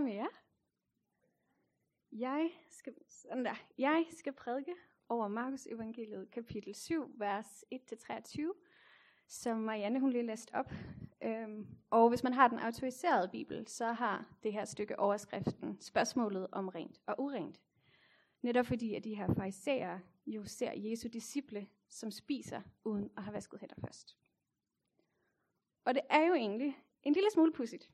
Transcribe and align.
med 0.00 0.12
jer. 0.12 0.26
Jeg 2.12 2.50
skal, 2.70 2.94
sådan 3.08 3.44
der, 3.44 3.54
jeg 3.78 4.06
skal 4.10 4.32
prædike 4.32 4.74
over 5.08 5.28
Markus 5.28 5.66
evangeliet 5.66 6.30
kapitel 6.30 6.74
7, 6.74 7.14
vers 7.18 7.64
1-23, 7.74 8.40
som 9.26 9.58
Marianne 9.58 10.00
hun 10.00 10.10
lige 10.10 10.26
læste 10.26 10.54
op. 10.54 10.72
Øhm, 11.22 11.66
og 11.90 12.08
hvis 12.08 12.22
man 12.22 12.32
har 12.32 12.48
den 12.48 12.58
autoriserede 12.58 13.28
bibel, 13.28 13.68
så 13.68 13.92
har 13.92 14.36
det 14.42 14.52
her 14.52 14.64
stykke 14.64 14.98
overskriften 14.98 15.80
spørgsmålet 15.80 16.46
om 16.52 16.68
rent 16.68 17.00
og 17.06 17.14
urent. 17.20 17.60
Netop 18.42 18.66
fordi, 18.66 18.94
at 18.94 19.04
de 19.04 19.14
her 19.14 19.34
farisæer 19.34 19.98
jo 20.26 20.44
ser 20.44 20.72
Jesu 20.76 21.08
disciple, 21.08 21.68
som 21.88 22.10
spiser 22.10 22.62
uden 22.84 23.10
at 23.16 23.22
have 23.22 23.34
vasket 23.34 23.60
hænder 23.60 23.74
først. 23.80 24.16
Og 25.84 25.94
det 25.94 26.02
er 26.10 26.26
jo 26.26 26.34
egentlig 26.34 26.78
en 27.02 27.12
lille 27.12 27.30
smule 27.30 27.52
pudsigt, 27.52 27.90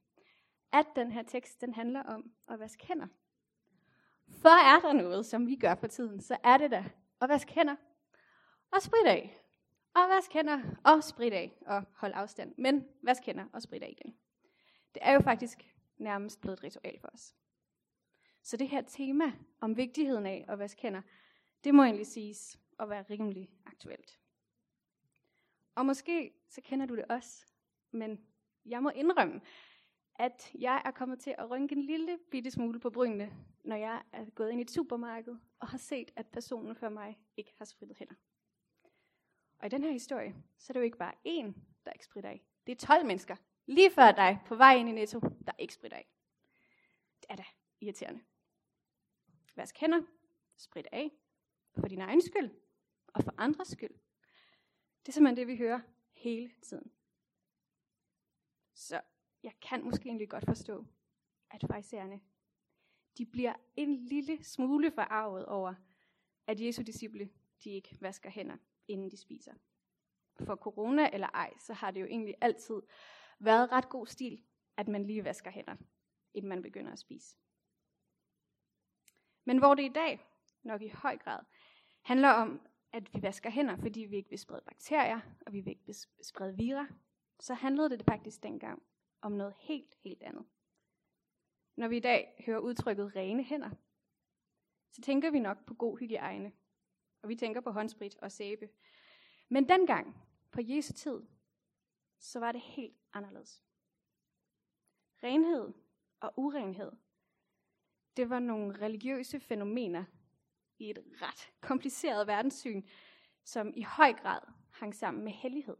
at 0.78 0.86
den 0.96 1.12
her 1.12 1.22
tekst 1.22 1.60
den 1.60 1.74
handler 1.74 2.02
om 2.02 2.30
at 2.48 2.60
vaske 2.60 2.86
hænder. 2.86 3.06
For 4.28 4.48
er 4.48 4.80
der 4.80 4.92
noget, 4.92 5.26
som 5.26 5.46
vi 5.46 5.56
gør 5.56 5.74
for 5.74 5.86
tiden, 5.86 6.20
så 6.20 6.36
er 6.44 6.56
det 6.56 6.70
da 6.70 6.84
at 7.20 7.28
vaske 7.28 7.52
hænder 7.52 7.76
og 8.70 8.82
sprit 8.82 9.06
af. 9.06 9.42
Og 9.94 10.02
vaske 10.16 10.34
hænder 10.34 10.62
og 10.84 11.04
sprit 11.04 11.32
af 11.32 11.58
og 11.66 11.82
hold 11.94 12.12
afstand. 12.14 12.54
Men 12.58 12.88
vask 13.02 13.22
hænder 13.26 13.44
og 13.52 13.62
sprit 13.62 13.82
af 13.82 13.96
igen. 13.98 14.16
Det 14.94 15.02
er 15.04 15.12
jo 15.12 15.20
faktisk 15.20 15.74
nærmest 15.98 16.40
blevet 16.40 16.58
et 16.58 16.64
ritual 16.64 17.00
for 17.00 17.08
os. 17.08 17.34
Så 18.42 18.56
det 18.56 18.68
her 18.68 18.80
tema 18.80 19.32
om 19.60 19.76
vigtigheden 19.76 20.26
af 20.26 20.44
at 20.48 20.58
vaske 20.58 20.82
hænder, 20.82 21.02
det 21.64 21.74
må 21.74 21.82
egentlig 21.82 22.06
siges 22.06 22.58
at 22.80 22.90
være 22.90 23.04
rimelig 23.10 23.50
aktuelt. 23.66 24.18
Og 25.74 25.86
måske 25.86 26.32
så 26.48 26.60
kender 26.60 26.86
du 26.86 26.96
det 26.96 27.04
også, 27.04 27.46
men 27.90 28.26
jeg 28.66 28.82
må 28.82 28.90
indrømme, 28.90 29.40
at 30.18 30.52
jeg 30.58 30.82
er 30.84 30.90
kommet 30.90 31.20
til 31.20 31.34
at 31.38 31.50
rynke 31.50 31.74
en 31.74 31.82
lille 31.82 32.18
bitte 32.30 32.50
smule 32.50 32.80
på 32.80 32.90
brynene, 32.90 33.32
når 33.64 33.76
jeg 33.76 34.02
er 34.12 34.24
gået 34.30 34.50
ind 34.50 34.60
i 34.60 34.62
et 34.62 34.70
supermarked 34.70 35.36
og 35.60 35.68
har 35.68 35.78
set, 35.78 36.10
at 36.16 36.26
personen 36.26 36.76
før 36.76 36.88
mig 36.88 37.18
ikke 37.36 37.54
har 37.58 37.64
spritet 37.64 37.96
hænder. 37.98 38.14
Og 39.58 39.66
i 39.66 39.68
den 39.68 39.82
her 39.82 39.90
historie, 39.90 40.34
så 40.58 40.70
er 40.70 40.72
det 40.72 40.80
jo 40.80 40.84
ikke 40.84 40.98
bare 40.98 41.14
én, 41.14 41.52
der 41.84 41.92
ikke 41.92 42.04
spritter 42.04 42.30
af. 42.30 42.42
Det 42.66 42.72
er 42.72 42.86
12 42.86 43.06
mennesker, 43.06 43.36
lige 43.66 43.90
før 43.90 44.12
dig, 44.12 44.40
på 44.46 44.54
vej 44.54 44.74
ind 44.74 44.88
i 44.88 44.92
Netto, 44.92 45.20
der 45.20 45.52
ikke 45.58 45.74
spritter 45.74 45.96
af. 45.96 46.08
Det 47.20 47.26
er 47.28 47.36
da 47.36 47.44
irriterende. 47.80 48.20
Vask 49.56 49.78
hænder, 49.78 50.02
sprit 50.56 50.86
af, 50.92 51.10
for 51.80 51.88
din 51.88 52.00
egen 52.00 52.20
skyld, 52.22 52.50
og 53.06 53.24
for 53.24 53.34
andres 53.38 53.68
skyld. 53.68 53.94
Det 55.00 55.08
er 55.08 55.12
simpelthen 55.12 55.36
det, 55.36 55.46
vi 55.46 55.56
hører 55.56 55.80
hele 56.12 56.52
tiden. 56.62 56.92
Så 58.74 59.00
jeg 59.42 59.52
kan 59.60 59.84
måske 59.84 60.08
egentlig 60.08 60.28
godt 60.28 60.44
forstå, 60.44 60.86
at 61.50 61.64
fejserne, 61.66 62.20
de 63.18 63.26
bliver 63.26 63.54
en 63.76 63.94
lille 63.94 64.44
smule 64.44 64.90
forarvet 64.90 65.46
over, 65.46 65.74
at 66.46 66.60
Jesu 66.60 66.82
disciple, 66.82 67.30
de 67.64 67.70
ikke 67.70 67.96
vasker 68.00 68.30
hænder, 68.30 68.56
inden 68.88 69.10
de 69.10 69.16
spiser. 69.16 69.52
For 70.40 70.56
corona 70.56 71.10
eller 71.12 71.26
ej, 71.26 71.52
så 71.58 71.72
har 71.72 71.90
det 71.90 72.00
jo 72.00 72.06
egentlig 72.06 72.34
altid 72.40 72.82
været 73.38 73.72
ret 73.72 73.88
god 73.88 74.06
stil, 74.06 74.42
at 74.76 74.88
man 74.88 75.06
lige 75.06 75.24
vasker 75.24 75.50
hænder, 75.50 75.76
inden 76.34 76.48
man 76.48 76.62
begynder 76.62 76.92
at 76.92 76.98
spise. 76.98 77.36
Men 79.44 79.58
hvor 79.58 79.74
det 79.74 79.82
i 79.82 79.92
dag 79.92 80.26
nok 80.62 80.82
i 80.82 80.88
høj 80.88 81.18
grad 81.18 81.44
handler 82.02 82.28
om, 82.28 82.60
at 82.92 83.14
vi 83.14 83.22
vasker 83.22 83.50
hænder, 83.50 83.76
fordi 83.76 84.00
vi 84.00 84.16
ikke 84.16 84.30
vil 84.30 84.38
sprede 84.38 84.62
bakterier, 84.66 85.20
og 85.46 85.52
vi 85.52 85.60
vil 85.60 85.70
ikke 85.70 85.86
vil 85.86 85.96
sprede 86.22 86.56
vira, 86.56 86.86
så 87.40 87.54
handlede 87.54 87.90
det 87.90 88.02
faktisk 88.08 88.42
dengang 88.42 88.82
om 89.20 89.32
noget 89.32 89.54
helt, 89.58 89.94
helt 89.94 90.22
andet. 90.22 90.46
Når 91.76 91.88
vi 91.88 91.96
i 91.96 92.00
dag 92.00 92.42
hører 92.46 92.58
udtrykket 92.58 93.16
rene 93.16 93.42
hænder, 93.42 93.70
så 94.90 95.02
tænker 95.02 95.30
vi 95.30 95.38
nok 95.38 95.66
på 95.66 95.74
god 95.74 95.98
hygiejne, 95.98 96.52
og 97.22 97.28
vi 97.28 97.36
tænker 97.36 97.60
på 97.60 97.70
håndsprit 97.70 98.16
og 98.16 98.32
sæbe. 98.32 98.68
Men 99.48 99.68
dengang, 99.68 100.16
på 100.50 100.60
Jesu 100.64 100.92
tid, 100.92 101.22
så 102.18 102.40
var 102.40 102.52
det 102.52 102.60
helt 102.60 102.96
anderledes. 103.12 103.62
Renhed 105.22 105.72
og 106.20 106.32
urenhed, 106.36 106.92
det 108.16 108.30
var 108.30 108.38
nogle 108.38 108.80
religiøse 108.80 109.40
fænomener 109.40 110.04
i 110.78 110.90
et 110.90 110.98
ret 111.22 111.52
kompliceret 111.60 112.26
verdenssyn, 112.26 112.82
som 113.44 113.72
i 113.76 113.82
høj 113.82 114.12
grad 114.12 114.40
hang 114.70 114.94
sammen 114.94 115.24
med 115.24 115.32
hellighed. 115.32 115.76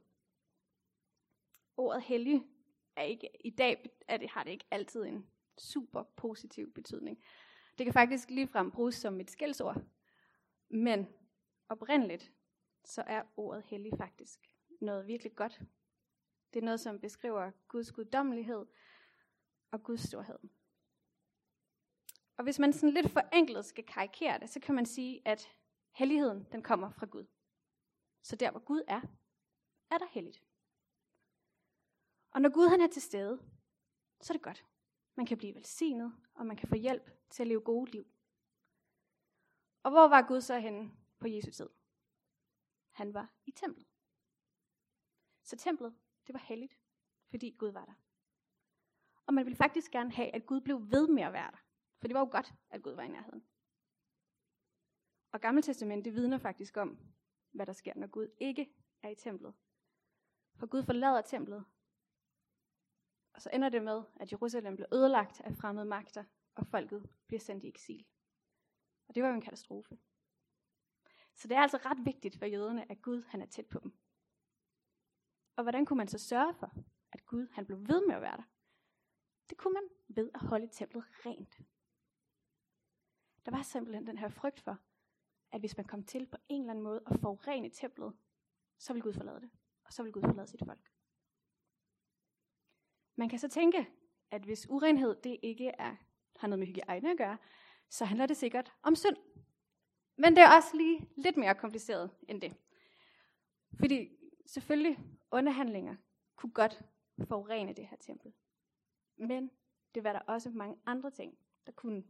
Ordet 1.77 2.03
hellig 2.03 2.43
er 2.97 3.03
ikke, 3.03 3.29
i 3.45 3.51
dag 3.51 3.91
er 4.09 4.17
det, 4.17 4.31
har 4.31 4.45
det 4.45 4.51
ikke 4.51 4.67
altid 4.71 5.05
en 5.05 5.31
super 5.59 6.03
positiv 6.17 6.73
betydning. 6.73 7.25
Det 7.79 7.87
kan 7.87 7.93
faktisk 7.93 8.31
ligefrem 8.31 8.71
bruges 8.71 8.95
som 8.95 9.21
et 9.21 9.31
skældsord. 9.31 9.83
Men 10.69 11.07
oprindeligt, 11.69 12.33
så 12.85 13.03
er 13.07 13.23
ordet 13.37 13.65
hellig 13.65 13.93
faktisk 13.99 14.39
noget 14.81 15.07
virkelig 15.07 15.37
godt. 15.37 15.61
Det 16.53 16.61
er 16.61 16.65
noget, 16.65 16.81
som 16.81 17.01
beskriver 17.01 17.51
Guds 17.69 17.93
guddommelighed 17.93 18.67
og 19.71 19.83
Guds 19.83 20.01
storhed. 20.01 20.39
Og 22.37 22.45
hvis 22.45 22.59
man 22.59 22.73
sådan 22.73 22.95
lidt 22.95 23.11
forenklet 23.11 23.65
skal 23.65 23.85
karikere 23.85 24.39
det, 24.39 24.51
så 24.51 24.61
kan 24.61 24.75
man 24.75 24.87
sige, 24.87 25.23
at 25.25 25.49
helligheden 25.95 26.47
den 26.53 26.63
kommer 26.63 26.91
fra 26.91 27.07
Gud. 27.07 27.27
Så 28.23 28.37
der 28.37 28.51
hvor 28.51 28.61
Gud 28.61 28.83
er, 28.89 29.01
er 29.91 29.99
der 29.99 30.07
helligt. 30.11 30.46
Og 32.37 32.43
når 32.43 32.49
Gud 32.49 32.69
han 32.69 32.81
er 32.81 32.87
til 32.87 33.03
stede, 33.03 33.39
så 34.21 34.33
er 34.33 34.37
det 34.37 34.43
godt. 34.43 34.67
Man 35.15 35.27
kan 35.27 35.39
blive 35.39 35.55
velsignet, 35.55 36.17
og 36.35 36.47
man 36.47 36.57
kan 36.57 36.69
få 36.69 36.75
hjælp 36.75 37.11
til 37.31 37.43
at 37.43 37.47
leve 37.47 37.61
gode 37.61 37.91
liv. 37.91 38.07
Og 39.83 39.91
hvor 39.91 40.09
var 40.09 40.29
Gud 40.29 40.41
så 40.41 40.59
henne 40.59 40.93
på 41.19 41.29
Jesu 41.29 41.51
tid? 41.51 41.69
Han 42.91 43.15
var 43.15 43.33
i 43.47 43.51
templet. 43.51 43.87
Så 45.43 45.57
templet, 45.57 45.95
det 46.27 46.33
var 46.33 46.39
helligt, 46.39 46.79
fordi 47.31 47.57
Gud 47.59 47.69
var 47.69 47.85
der. 47.85 47.95
Og 49.27 49.35
man 49.35 49.45
ville 49.45 49.57
faktisk 49.57 49.91
gerne 49.91 50.13
have, 50.13 50.35
at 50.35 50.47
Gud 50.47 50.61
blev 50.61 50.91
ved 50.91 51.09
med 51.09 51.23
at 51.23 51.33
være 51.33 51.51
der. 51.51 51.65
For 51.99 52.09
det 52.09 52.15
var 52.15 52.21
jo 52.21 52.29
godt, 52.31 52.55
at 52.71 52.83
Gud 52.83 52.93
var 52.93 53.03
i 53.03 53.09
nærheden. 53.09 53.47
Og 55.33 55.41
Gamle 55.41 55.63
Testamentet 55.63 56.15
vidner 56.15 56.39
faktisk 56.39 56.77
om, 56.77 56.99
hvad 57.51 57.67
der 57.67 57.73
sker, 57.73 57.93
når 57.97 58.07
Gud 58.07 58.29
ikke 58.41 58.75
er 59.03 59.09
i 59.09 59.15
templet. 59.15 59.55
For 60.55 60.67
Gud 60.67 60.83
forlader 60.83 61.21
templet, 61.21 61.65
og 63.37 63.43
så 63.43 63.51
ender 63.53 63.69
det 63.69 63.83
med, 63.83 64.03
at 64.21 64.33
Jerusalem 64.33 64.77
bliver 64.77 64.95
ødelagt 64.95 65.41
af 65.41 65.55
fremmede 65.55 65.87
magter, 65.87 66.25
og 66.55 66.67
folket 66.67 67.11
bliver 67.27 67.41
sendt 67.41 67.65
i 67.65 67.69
eksil. 67.69 68.07
Og 69.09 69.15
det 69.15 69.23
var 69.23 69.29
jo 69.29 69.35
en 69.35 69.41
katastrofe. 69.41 69.99
Så 71.35 71.49
det 71.49 71.57
er 71.57 71.61
altså 71.61 71.77
ret 71.77 72.05
vigtigt 72.05 72.39
for 72.39 72.47
jøderne, 72.47 72.91
at 72.91 73.03
Gud 73.03 73.23
han 73.23 73.43
er 73.43 73.47
tæt 73.47 73.67
på 73.67 73.79
dem. 73.79 73.99
Og 75.57 75.63
hvordan 75.63 75.87
kunne 75.87 75.97
man 75.97 76.09
så 76.09 76.19
sørge 76.19 76.55
for, 76.55 76.75
at 77.13 77.27
Gud 77.27 77.49
han 77.53 77.67
blev 77.67 77.79
ved 77.79 78.07
med 78.07 78.15
at 78.15 78.23
være 78.23 78.37
der? 78.37 78.43
Det 79.51 79.59
kunne 79.59 79.75
man 79.75 79.89
ved 80.09 80.31
at 80.35 80.41
holde 80.41 80.69
templet 80.73 81.05
rent. 81.27 81.61
Der 83.45 83.51
var 83.51 83.63
simpelthen 83.63 84.07
den 84.07 84.19
her 84.19 84.29
frygt 84.29 84.61
for, 84.61 84.79
at 85.53 85.61
hvis 85.61 85.77
man 85.77 85.87
kom 85.87 86.05
til 86.05 86.27
på 86.27 86.37
en 86.49 86.61
eller 86.61 86.71
anden 86.71 86.85
måde 86.85 87.03
at 87.07 87.21
forurene 87.21 87.71
templet, 87.71 88.17
så 88.79 88.93
ville 88.93 89.03
Gud 89.03 89.13
forlade 89.13 89.41
det, 89.41 89.51
og 89.85 89.93
så 89.93 90.03
ville 90.03 90.13
Gud 90.13 90.23
forlade 90.23 90.47
sit 90.47 90.63
folk. 90.65 90.96
Man 93.17 93.29
kan 93.29 93.39
så 93.39 93.49
tænke, 93.49 93.89
at 94.31 94.43
hvis 94.43 94.67
urenhed 94.71 95.17
det 95.25 95.37
ikke 95.43 95.69
er, 95.69 95.97
har 96.37 96.49
noget 96.49 96.59
med 96.59 96.67
hygiejne 96.67 97.11
at 97.11 97.19
gøre, 97.19 97.39
så 97.89 98.05
handler 98.05 98.27
det 98.27 98.37
sikkert 98.37 98.73
om 98.83 98.95
synd. 98.95 99.17
Men 100.17 100.37
det 100.37 100.43
er 100.43 100.57
også 100.57 100.77
lige 100.77 101.09
lidt 101.17 101.37
mere 101.37 101.55
kompliceret 101.55 102.11
end 102.29 102.41
det. 102.41 102.55
Fordi 103.79 104.09
selvfølgelig 104.47 104.99
underhandlinger 105.31 105.97
kunne 106.37 106.53
godt 106.53 106.83
forurene 107.29 107.73
det 107.73 107.87
her 107.87 107.97
tempel. 107.97 108.33
Men 109.17 109.51
det 109.95 110.05
var 110.05 110.13
der 110.13 110.21
også 110.21 110.51
mange 110.51 110.77
andre 110.87 111.11
ting, 111.11 111.39
der 111.67 111.73
kunne. 111.73 112.05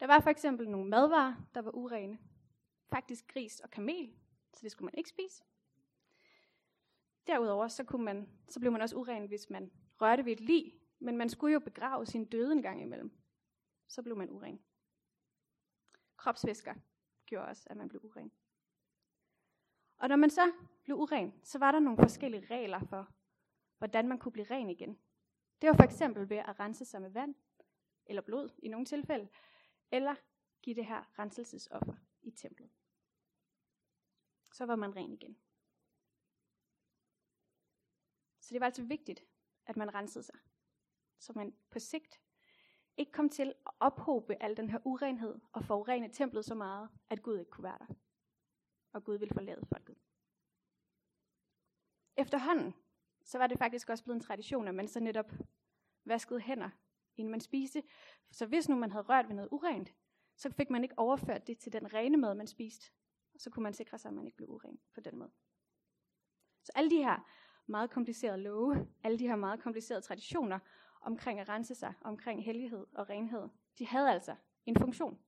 Der 0.00 0.06
var 0.06 0.20
for 0.20 0.30
eksempel 0.30 0.68
nogle 0.68 0.88
madvarer, 0.90 1.34
der 1.54 1.62
var 1.62 1.70
urene. 1.70 2.18
Faktisk 2.90 3.26
gris 3.28 3.60
og 3.60 3.70
kamel, 3.70 4.14
så 4.54 4.60
det 4.62 4.72
skulle 4.72 4.86
man 4.86 4.98
ikke 4.98 5.10
spise. 5.10 5.42
Derudover 7.28 7.68
så, 7.68 7.84
kunne 7.84 8.04
man, 8.04 8.28
så 8.48 8.60
blev 8.60 8.72
man 8.72 8.80
også 8.80 8.96
uren, 8.96 9.26
hvis 9.26 9.50
man 9.50 9.72
rørte 10.00 10.24
ved 10.24 10.32
et 10.32 10.40
lig, 10.40 10.80
men 10.98 11.16
man 11.16 11.28
skulle 11.28 11.52
jo 11.52 11.60
begrave 11.60 12.06
sin 12.06 12.24
døde 12.24 12.52
en 12.52 12.62
gang 12.62 12.82
imellem. 12.82 13.18
Så 13.88 14.02
blev 14.02 14.16
man 14.16 14.30
uren. 14.30 14.62
Kropsvæsker 16.16 16.74
gjorde 17.26 17.46
også, 17.46 17.66
at 17.70 17.76
man 17.76 17.88
blev 17.88 18.04
uren. 18.04 18.32
Og 19.98 20.08
når 20.08 20.16
man 20.16 20.30
så 20.30 20.52
blev 20.84 20.96
uren, 20.96 21.34
så 21.44 21.58
var 21.58 21.72
der 21.72 21.78
nogle 21.78 21.98
forskellige 21.98 22.46
regler 22.50 22.80
for, 22.80 23.12
hvordan 23.78 24.08
man 24.08 24.18
kunne 24.18 24.32
blive 24.32 24.46
ren 24.50 24.70
igen. 24.70 24.98
Det 25.60 25.68
var 25.68 25.74
for 25.74 25.82
eksempel 25.82 26.28
ved 26.28 26.36
at 26.36 26.60
rense 26.60 26.84
sig 26.84 27.02
med 27.02 27.10
vand, 27.10 27.34
eller 28.06 28.22
blod 28.22 28.50
i 28.58 28.68
nogle 28.68 28.86
tilfælde, 28.86 29.28
eller 29.90 30.14
give 30.62 30.76
det 30.76 30.86
her 30.86 31.18
renselsesoffer 31.18 31.94
i 32.22 32.30
templet. 32.30 32.70
Så 34.52 34.66
var 34.66 34.76
man 34.76 34.96
ren 34.96 35.12
igen. 35.12 35.36
Så 38.48 38.54
det 38.54 38.60
var 38.60 38.66
altså 38.66 38.82
vigtigt, 38.82 39.24
at 39.66 39.76
man 39.76 39.94
rensede 39.94 40.24
sig, 40.24 40.38
så 41.18 41.32
man 41.32 41.54
på 41.70 41.78
sigt 41.78 42.20
ikke 42.96 43.12
kom 43.12 43.28
til 43.28 43.54
at 43.66 43.72
ophobe 43.80 44.42
al 44.42 44.56
den 44.56 44.70
her 44.70 44.78
urenhed 44.84 45.40
og 45.52 45.64
forurene 45.64 46.08
templet 46.12 46.44
så 46.44 46.54
meget, 46.54 46.88
at 47.10 47.22
Gud 47.22 47.38
ikke 47.38 47.50
kunne 47.50 47.64
være 47.64 47.78
der. 47.78 47.94
Og 48.92 49.04
Gud 49.04 49.18
ville 49.18 49.34
forlade 49.34 49.66
folket. 49.66 49.96
Efterhånden, 52.16 52.74
så 53.22 53.38
var 53.38 53.46
det 53.46 53.58
faktisk 53.58 53.88
også 53.90 54.04
blevet 54.04 54.16
en 54.16 54.26
tradition, 54.26 54.68
at 54.68 54.74
man 54.74 54.88
så 54.88 55.00
netop 55.00 55.32
vaskede 56.04 56.40
hænder, 56.40 56.70
inden 57.16 57.30
man 57.30 57.40
spiste. 57.40 57.82
Så 58.30 58.46
hvis 58.46 58.68
nu 58.68 58.76
man 58.76 58.90
havde 58.90 59.04
rørt 59.04 59.28
ved 59.28 59.34
noget 59.34 59.48
urent, 59.52 59.94
så 60.36 60.50
fik 60.50 60.70
man 60.70 60.82
ikke 60.82 60.98
overført 60.98 61.46
det 61.46 61.58
til 61.58 61.72
den 61.72 61.94
rene 61.94 62.16
mad, 62.16 62.34
man 62.34 62.46
spiste. 62.46 62.92
Og 63.34 63.40
så 63.40 63.50
kunne 63.50 63.62
man 63.62 63.74
sikre 63.74 63.98
sig, 63.98 64.08
at 64.08 64.14
man 64.14 64.26
ikke 64.26 64.36
blev 64.36 64.50
uren 64.50 64.80
på 64.94 65.00
den 65.00 65.16
måde. 65.16 65.32
Så 66.64 66.72
alle 66.74 66.90
de 66.90 66.96
her 66.96 67.28
meget 67.68 67.90
komplicerede 67.90 68.42
love, 68.42 68.88
alle 69.02 69.18
de 69.18 69.26
her 69.26 69.36
meget 69.36 69.60
komplicerede 69.60 70.02
traditioner 70.02 70.58
omkring 71.00 71.40
at 71.40 71.48
rense 71.48 71.74
sig, 71.74 71.94
omkring 72.00 72.44
hellighed 72.44 72.86
og 72.92 73.08
renhed, 73.10 73.48
de 73.78 73.86
havde 73.86 74.10
altså 74.10 74.36
en 74.66 74.76
funktion. 74.76 75.18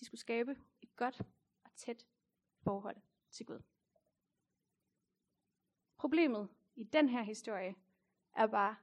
De 0.00 0.04
skulle 0.04 0.20
skabe 0.20 0.56
et 0.80 0.96
godt 0.96 1.20
og 1.64 1.70
tæt 1.76 2.06
forhold 2.62 2.96
til 3.30 3.46
Gud. 3.46 3.60
Problemet 5.96 6.48
i 6.74 6.84
den 6.84 7.08
her 7.08 7.22
historie 7.22 7.74
er 8.34 8.46
bare, 8.46 8.76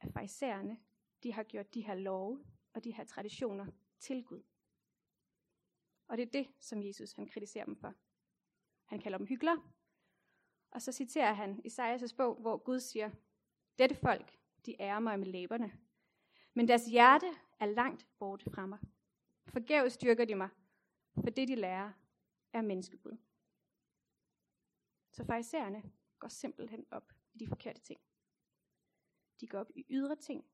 at 0.00 0.12
farisæerne, 0.12 0.78
de 1.22 1.32
har 1.32 1.42
gjort 1.42 1.74
de 1.74 1.80
her 1.80 1.94
love 1.94 2.44
og 2.72 2.84
de 2.84 2.94
her 2.94 3.04
traditioner 3.04 3.66
til 3.98 4.24
Gud. 4.24 4.42
Og 6.08 6.16
det 6.16 6.26
er 6.26 6.30
det, 6.30 6.48
som 6.60 6.82
Jesus 6.82 7.12
han 7.12 7.26
kritiserer 7.26 7.64
dem 7.64 7.76
for. 7.76 7.94
Han 8.84 9.00
kalder 9.00 9.18
dem 9.18 9.26
hyggelige, 9.26 9.62
og 10.70 10.82
så 10.82 10.92
citerer 10.92 11.32
han 11.32 11.62
Isaias' 11.66 12.16
bog, 12.16 12.34
hvor 12.34 12.56
Gud 12.56 12.80
siger, 12.80 13.10
Dette 13.78 13.94
folk, 13.94 14.38
de 14.66 14.80
ærer 14.80 14.98
mig 14.98 15.18
med 15.18 15.26
læberne, 15.26 15.72
men 16.54 16.68
deres 16.68 16.86
hjerte 16.86 17.26
er 17.60 17.66
langt 17.66 18.06
borte 18.18 18.50
fra 18.50 18.66
mig. 18.66 18.78
Forgæves 19.46 19.92
styrker 19.92 20.24
de 20.24 20.34
mig, 20.34 20.48
for 21.14 21.30
det 21.30 21.48
de 21.48 21.54
lærer 21.54 21.92
er 22.52 22.62
menneskebud. 22.62 23.16
Så 25.12 25.24
farisæerne 25.24 25.82
går 26.18 26.28
simpelthen 26.28 26.86
op 26.90 27.12
i 27.32 27.38
de 27.38 27.48
forkerte 27.48 27.80
ting. 27.80 28.00
De 29.40 29.46
går 29.46 29.58
op 29.58 29.70
i 29.74 29.86
ydre 29.90 30.16
ting 30.16 30.44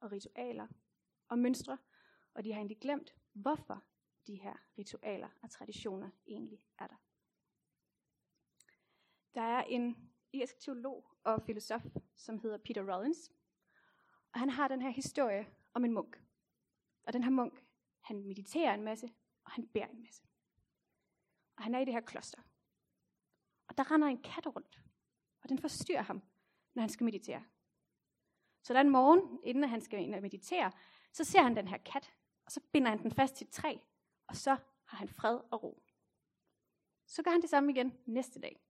og 0.00 0.12
ritualer 0.12 0.66
og 1.28 1.38
mønstre, 1.38 1.78
og 2.34 2.44
de 2.44 2.52
har 2.52 2.58
egentlig 2.58 2.78
glemt, 2.78 3.14
hvorfor 3.32 3.84
de 4.26 4.34
her 4.34 4.56
ritualer 4.78 5.28
og 5.42 5.50
traditioner 5.50 6.10
egentlig 6.26 6.64
er 6.78 6.86
der. 6.86 7.07
Der 9.38 9.44
er 9.44 9.62
en 9.62 10.10
irsk 10.32 10.58
teolog 10.58 11.10
og 11.24 11.42
filosof, 11.42 11.82
som 12.16 12.38
hedder 12.38 12.58
Peter 12.58 12.94
Rollins, 12.94 13.32
og 14.32 14.40
han 14.40 14.50
har 14.50 14.68
den 14.68 14.82
her 14.82 14.90
historie 14.90 15.46
om 15.74 15.84
en 15.84 15.92
munk. 15.92 16.22
Og 17.04 17.12
den 17.12 17.22
her 17.22 17.30
munk, 17.30 17.64
han 18.00 18.24
mediterer 18.24 18.74
en 18.74 18.82
masse, 18.82 19.10
og 19.44 19.50
han 19.50 19.68
bærer 19.68 19.88
en 19.88 20.02
masse. 20.02 20.22
Og 21.56 21.62
han 21.62 21.74
er 21.74 21.78
i 21.78 21.84
det 21.84 21.92
her 21.92 22.00
kloster. 22.00 22.42
Og 23.68 23.78
der 23.78 23.90
render 23.90 24.08
en 24.08 24.22
kat 24.22 24.46
rundt, 24.46 24.80
og 25.42 25.48
den 25.48 25.58
forstyrrer 25.58 26.02
ham, 26.02 26.22
når 26.74 26.80
han 26.80 26.90
skal 26.90 27.04
meditere. 27.04 27.44
Så 28.62 28.72
der 28.72 28.80
en 28.80 28.90
morgen, 28.90 29.40
inden 29.44 29.68
han 29.68 29.80
skal 29.80 30.02
ind 30.02 30.14
og 30.14 30.22
meditere, 30.22 30.72
så 31.12 31.24
ser 31.24 31.42
han 31.42 31.56
den 31.56 31.68
her 31.68 31.78
kat, 31.78 32.12
og 32.44 32.52
så 32.52 32.60
binder 32.72 32.90
han 32.90 33.02
den 33.02 33.12
fast 33.12 33.34
til 33.34 33.46
et 33.46 33.52
træ, 33.52 33.76
og 34.26 34.36
så 34.36 34.56
har 34.84 34.96
han 34.96 35.08
fred 35.08 35.40
og 35.50 35.62
ro. 35.62 35.82
Så 37.06 37.22
gør 37.22 37.30
han 37.30 37.42
det 37.42 37.50
samme 37.50 37.72
igen 37.72 37.98
næste 38.06 38.40
dag. 38.40 38.67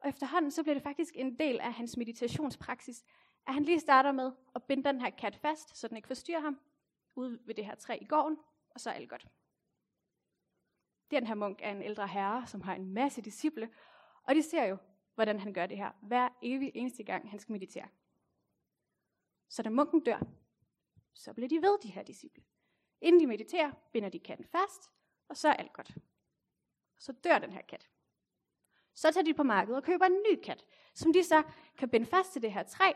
Og 0.00 0.08
efterhånden 0.08 0.50
så 0.50 0.62
bliver 0.62 0.74
det 0.74 0.82
faktisk 0.82 1.16
en 1.16 1.38
del 1.38 1.60
af 1.60 1.72
hans 1.72 1.96
meditationspraksis, 1.96 3.04
at 3.46 3.54
han 3.54 3.64
lige 3.64 3.80
starter 3.80 4.12
med 4.12 4.32
at 4.54 4.62
binde 4.62 4.84
den 4.84 5.00
her 5.00 5.10
kat 5.10 5.36
fast, 5.36 5.76
så 5.76 5.88
den 5.88 5.96
ikke 5.96 6.06
forstyrrer 6.06 6.40
ham, 6.40 6.60
ude 7.14 7.40
ved 7.44 7.54
det 7.54 7.66
her 7.66 7.74
træ 7.74 7.98
i 8.00 8.04
gården, 8.04 8.38
og 8.70 8.80
så 8.80 8.90
er 8.90 8.94
alt 8.94 9.10
godt. 9.10 9.28
Den 11.10 11.26
her 11.26 11.34
munk 11.34 11.60
er 11.62 11.70
en 11.70 11.82
ældre 11.82 12.08
herre, 12.08 12.46
som 12.46 12.60
har 12.60 12.74
en 12.74 12.94
masse 12.94 13.22
disciple, 13.22 13.70
og 14.22 14.34
de 14.34 14.42
ser 14.42 14.64
jo, 14.64 14.76
hvordan 15.14 15.40
han 15.40 15.52
gør 15.52 15.66
det 15.66 15.76
her, 15.76 15.92
hver 16.02 16.28
evig 16.42 16.72
eneste 16.74 17.02
gang, 17.02 17.30
han 17.30 17.38
skal 17.38 17.52
meditere. 17.52 17.88
Så 19.48 19.62
da 19.62 19.70
munken 19.70 20.00
dør, 20.00 20.20
så 21.14 21.32
bliver 21.32 21.48
de 21.48 21.62
ved, 21.62 21.78
de 21.82 21.88
her 21.88 22.02
disciple. 22.02 22.44
Inden 23.00 23.20
de 23.20 23.26
mediterer, 23.26 23.72
binder 23.92 24.08
de 24.08 24.18
katten 24.18 24.46
fast, 24.46 24.90
og 25.28 25.36
så 25.36 25.48
er 25.48 25.52
alt 25.52 25.72
godt. 25.72 25.94
Så 26.98 27.12
dør 27.12 27.38
den 27.38 27.52
her 27.52 27.62
kat. 27.62 27.90
Så 28.94 29.12
tager 29.12 29.24
de 29.24 29.34
på 29.34 29.42
markedet 29.42 29.76
og 29.76 29.84
køber 29.84 30.06
en 30.06 30.22
ny 30.30 30.40
kat, 30.42 30.64
som 30.94 31.12
de 31.12 31.24
så 31.24 31.42
kan 31.76 31.88
binde 31.88 32.06
fast 32.06 32.32
til 32.32 32.42
det 32.42 32.52
her 32.52 32.62
træ, 32.62 32.92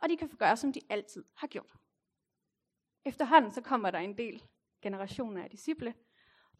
og 0.00 0.08
de 0.08 0.16
kan 0.16 0.28
få 0.28 0.36
gøre, 0.36 0.56
som 0.56 0.72
de 0.72 0.80
altid 0.88 1.24
har 1.34 1.46
gjort. 1.46 1.72
Efterhånden 3.04 3.52
så 3.52 3.60
kommer 3.60 3.90
der 3.90 3.98
en 3.98 4.18
del 4.18 4.42
generationer 4.82 5.44
af 5.44 5.50
disciple. 5.50 5.94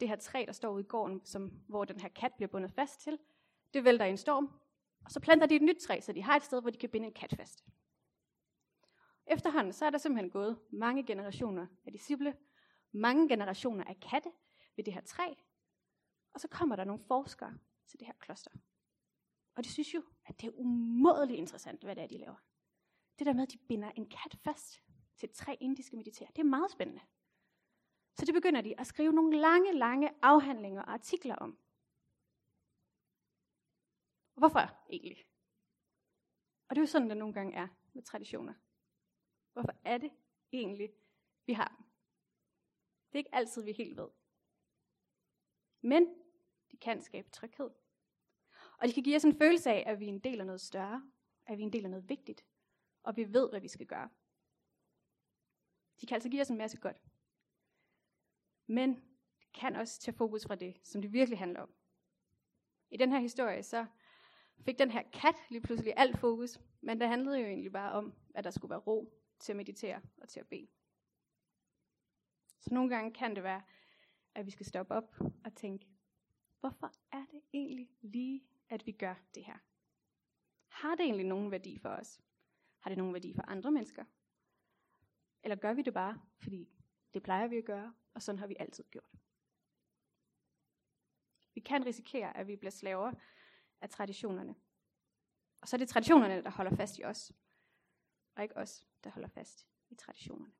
Det 0.00 0.08
her 0.08 0.16
træ, 0.16 0.44
der 0.46 0.52
står 0.52 0.72
ude 0.72 0.80
i 0.80 0.86
gården, 0.88 1.24
som, 1.24 1.50
hvor 1.68 1.84
den 1.84 2.00
her 2.00 2.08
kat 2.08 2.32
bliver 2.34 2.48
bundet 2.48 2.72
fast 2.72 3.00
til, 3.00 3.18
det 3.74 3.84
vælter 3.84 4.04
i 4.04 4.10
en 4.10 4.16
storm, 4.16 4.50
og 5.04 5.10
så 5.10 5.20
planter 5.20 5.46
de 5.46 5.56
et 5.56 5.62
nyt 5.62 5.76
træ, 5.76 6.00
så 6.00 6.12
de 6.12 6.22
har 6.22 6.36
et 6.36 6.42
sted, 6.42 6.60
hvor 6.60 6.70
de 6.70 6.78
kan 6.78 6.90
binde 6.90 7.06
en 7.06 7.14
kat 7.14 7.34
fast. 7.36 7.64
Efterhånden 9.26 9.72
så 9.72 9.84
er 9.84 9.90
der 9.90 9.98
simpelthen 9.98 10.30
gået 10.30 10.58
mange 10.72 11.06
generationer 11.06 11.66
af 11.86 11.92
disciple, 11.92 12.36
mange 12.92 13.28
generationer 13.28 13.84
af 13.84 14.00
katte 14.00 14.30
ved 14.76 14.84
det 14.84 14.94
her 14.94 15.00
træ, 15.00 15.34
og 16.34 16.40
så 16.40 16.48
kommer 16.48 16.76
der 16.76 16.84
nogle 16.84 17.02
forskere 17.08 17.58
til 17.92 18.00
det 18.00 18.06
her 18.06 18.14
kloster. 18.20 18.50
Og 19.54 19.64
de 19.64 19.68
synes 19.72 19.94
jo, 19.94 20.02
at 20.24 20.40
det 20.40 20.46
er 20.46 20.52
umådeligt 20.52 21.38
interessant, 21.38 21.82
hvad 21.82 21.96
det 21.96 22.02
er, 22.02 22.06
de 22.06 22.18
laver. 22.18 22.36
Det 23.18 23.26
der 23.26 23.32
med, 23.32 23.42
at 23.42 23.52
de 23.52 23.58
binder 23.58 23.90
en 23.90 24.10
kat 24.10 24.38
fast 24.44 24.82
til 25.16 25.28
et 25.28 25.34
træ, 25.34 25.56
inden 25.60 25.76
de 25.76 25.82
skal 25.82 25.96
meditere, 25.96 26.28
det 26.28 26.38
er 26.38 26.44
meget 26.44 26.70
spændende. 26.70 27.02
Så 28.14 28.26
det 28.26 28.34
begynder 28.34 28.60
de 28.60 28.80
at 28.80 28.86
skrive 28.86 29.12
nogle 29.12 29.36
lange, 29.36 29.72
lange 29.72 30.10
afhandlinger 30.22 30.82
og 30.82 30.92
artikler 30.92 31.34
om. 31.34 31.58
Hvorfor 34.34 34.84
egentlig? 34.90 35.24
Og 36.68 36.76
det 36.76 36.80
er 36.80 36.82
jo 36.82 36.86
sådan, 36.86 37.08
det 37.08 37.16
nogle 37.16 37.34
gange 37.34 37.54
er 37.54 37.68
med 37.92 38.02
traditioner. 38.02 38.54
Hvorfor 39.52 39.72
er 39.84 39.98
det 39.98 40.12
egentlig, 40.52 40.94
vi 41.46 41.52
har 41.52 41.68
dem? 41.68 41.86
Det 43.06 43.14
er 43.14 43.18
ikke 43.18 43.34
altid, 43.34 43.62
vi 43.64 43.72
helt 43.72 43.96
ved. 43.96 44.08
Men 45.80 46.14
de 46.70 46.76
kan 46.76 47.02
skabe 47.02 47.30
tryghed. 47.30 47.70
Og 48.82 48.88
de 48.88 48.92
kan 48.92 49.02
give 49.02 49.16
os 49.16 49.24
en 49.24 49.38
følelse 49.38 49.70
af, 49.70 49.84
at 49.86 50.00
vi 50.00 50.04
er 50.04 50.08
en 50.08 50.18
del 50.18 50.40
af 50.40 50.46
noget 50.46 50.60
større, 50.60 51.10
at 51.46 51.58
vi 51.58 51.62
er 51.62 51.66
en 51.66 51.72
del 51.72 51.84
af 51.84 51.90
noget 51.90 52.08
vigtigt, 52.08 52.44
og 53.02 53.16
vi 53.16 53.32
ved, 53.32 53.50
hvad 53.50 53.60
vi 53.60 53.68
skal 53.68 53.86
gøre. 53.86 54.08
De 56.00 56.06
kan 56.06 56.14
altså 56.14 56.28
give 56.28 56.42
os 56.42 56.48
en 56.48 56.58
masse 56.58 56.78
godt. 56.78 57.02
Men 58.66 58.94
det 59.40 59.52
kan 59.54 59.76
også 59.76 60.00
tage 60.00 60.16
fokus 60.16 60.46
fra 60.46 60.54
det, 60.54 60.76
som 60.82 61.02
det 61.02 61.12
virkelig 61.12 61.38
handler 61.38 61.60
om. 61.60 61.74
I 62.90 62.96
den 62.96 63.12
her 63.12 63.18
historie, 63.18 63.62
så 63.62 63.86
fik 64.64 64.78
den 64.78 64.90
her 64.90 65.02
kat 65.02 65.34
lige 65.50 65.60
pludselig 65.60 65.94
alt 65.96 66.18
fokus, 66.18 66.60
men 66.80 67.00
det 67.00 67.08
handlede 67.08 67.38
jo 67.38 67.46
egentlig 67.46 67.72
bare 67.72 67.92
om, 67.92 68.14
at 68.34 68.44
der 68.44 68.50
skulle 68.50 68.70
være 68.70 68.78
ro 68.78 69.12
til 69.38 69.52
at 69.52 69.56
meditere 69.56 70.00
og 70.22 70.28
til 70.28 70.40
at 70.40 70.46
bede. 70.46 70.68
Så 72.60 72.74
nogle 72.74 72.90
gange 72.90 73.12
kan 73.12 73.34
det 73.36 73.42
være, 73.42 73.62
at 74.34 74.46
vi 74.46 74.50
skal 74.50 74.66
stoppe 74.66 74.94
op 74.94 75.16
og 75.44 75.54
tænke, 75.54 75.86
hvorfor 76.60 76.92
er 77.12 77.26
det 77.32 77.42
egentlig 77.52 77.90
lige, 78.00 78.42
at 78.72 78.86
vi 78.86 78.92
gør 78.92 79.14
det 79.34 79.44
her? 79.44 79.58
Har 80.68 80.94
det 80.94 81.04
egentlig 81.04 81.26
nogen 81.26 81.50
værdi 81.50 81.78
for 81.78 81.88
os? 81.88 82.20
Har 82.78 82.90
det 82.90 82.98
nogen 82.98 83.12
værdi 83.14 83.34
for 83.34 83.42
andre 83.42 83.70
mennesker? 83.70 84.04
Eller 85.42 85.56
gør 85.56 85.72
vi 85.72 85.82
det 85.82 85.94
bare, 85.94 86.22
fordi 86.42 86.68
det 87.14 87.22
plejer 87.22 87.46
vi 87.46 87.58
at 87.58 87.64
gøre, 87.64 87.94
og 88.14 88.22
sådan 88.22 88.38
har 88.38 88.46
vi 88.46 88.56
altid 88.58 88.84
gjort? 88.84 89.12
Vi 91.54 91.60
kan 91.60 91.86
risikere, 91.86 92.36
at 92.36 92.46
vi 92.46 92.56
bliver 92.56 92.70
slaver 92.70 93.12
af 93.80 93.90
traditionerne. 93.90 94.54
Og 95.60 95.68
så 95.68 95.76
er 95.76 95.78
det 95.78 95.88
traditionerne, 95.88 96.42
der 96.42 96.50
holder 96.50 96.76
fast 96.76 96.98
i 96.98 97.04
os, 97.04 97.32
og 98.34 98.42
ikke 98.42 98.56
os, 98.56 98.86
der 99.04 99.10
holder 99.10 99.28
fast 99.28 99.66
i 99.90 99.94
traditionerne. 99.94 100.52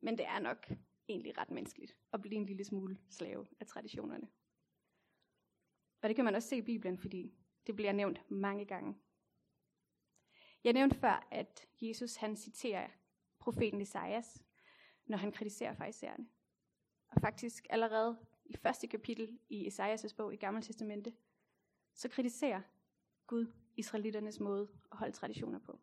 Men 0.00 0.18
det 0.18 0.26
er 0.26 0.38
nok 0.38 0.72
egentlig 1.08 1.38
ret 1.38 1.50
menneskeligt 1.50 1.96
at 2.12 2.20
blive 2.20 2.34
en 2.34 2.46
lille 2.46 2.64
smule 2.64 2.98
slave 3.10 3.46
af 3.60 3.66
traditionerne. 3.66 4.30
Og 6.02 6.08
det 6.08 6.16
kan 6.16 6.24
man 6.24 6.34
også 6.34 6.48
se 6.48 6.56
i 6.56 6.62
Bibelen, 6.62 6.98
fordi 6.98 7.34
det 7.66 7.76
bliver 7.76 7.92
nævnt 7.92 8.30
mange 8.30 8.64
gange. 8.64 8.98
Jeg 10.64 10.72
nævnte 10.72 10.96
før, 10.96 11.28
at 11.30 11.66
Jesus 11.80 12.16
han 12.16 12.36
citerer 12.36 12.88
profeten 13.38 13.80
Esajas, 13.80 14.44
når 15.06 15.16
han 15.16 15.32
kritiserer 15.32 15.74
farisæerne. 15.74 16.28
Og 17.08 17.20
faktisk 17.20 17.66
allerede 17.70 18.18
i 18.44 18.56
første 18.56 18.86
kapitel 18.86 19.38
i 19.48 19.68
Esajas' 19.68 20.14
bog 20.16 20.34
i 20.34 20.36
Gamle 20.36 20.62
Testamente, 20.62 21.12
så 21.94 22.08
kritiserer 22.08 22.62
Gud 23.26 23.46
israelitternes 23.76 24.40
måde 24.40 24.68
at 24.92 24.98
holde 24.98 25.12
traditioner 25.12 25.58
på. 25.58 25.80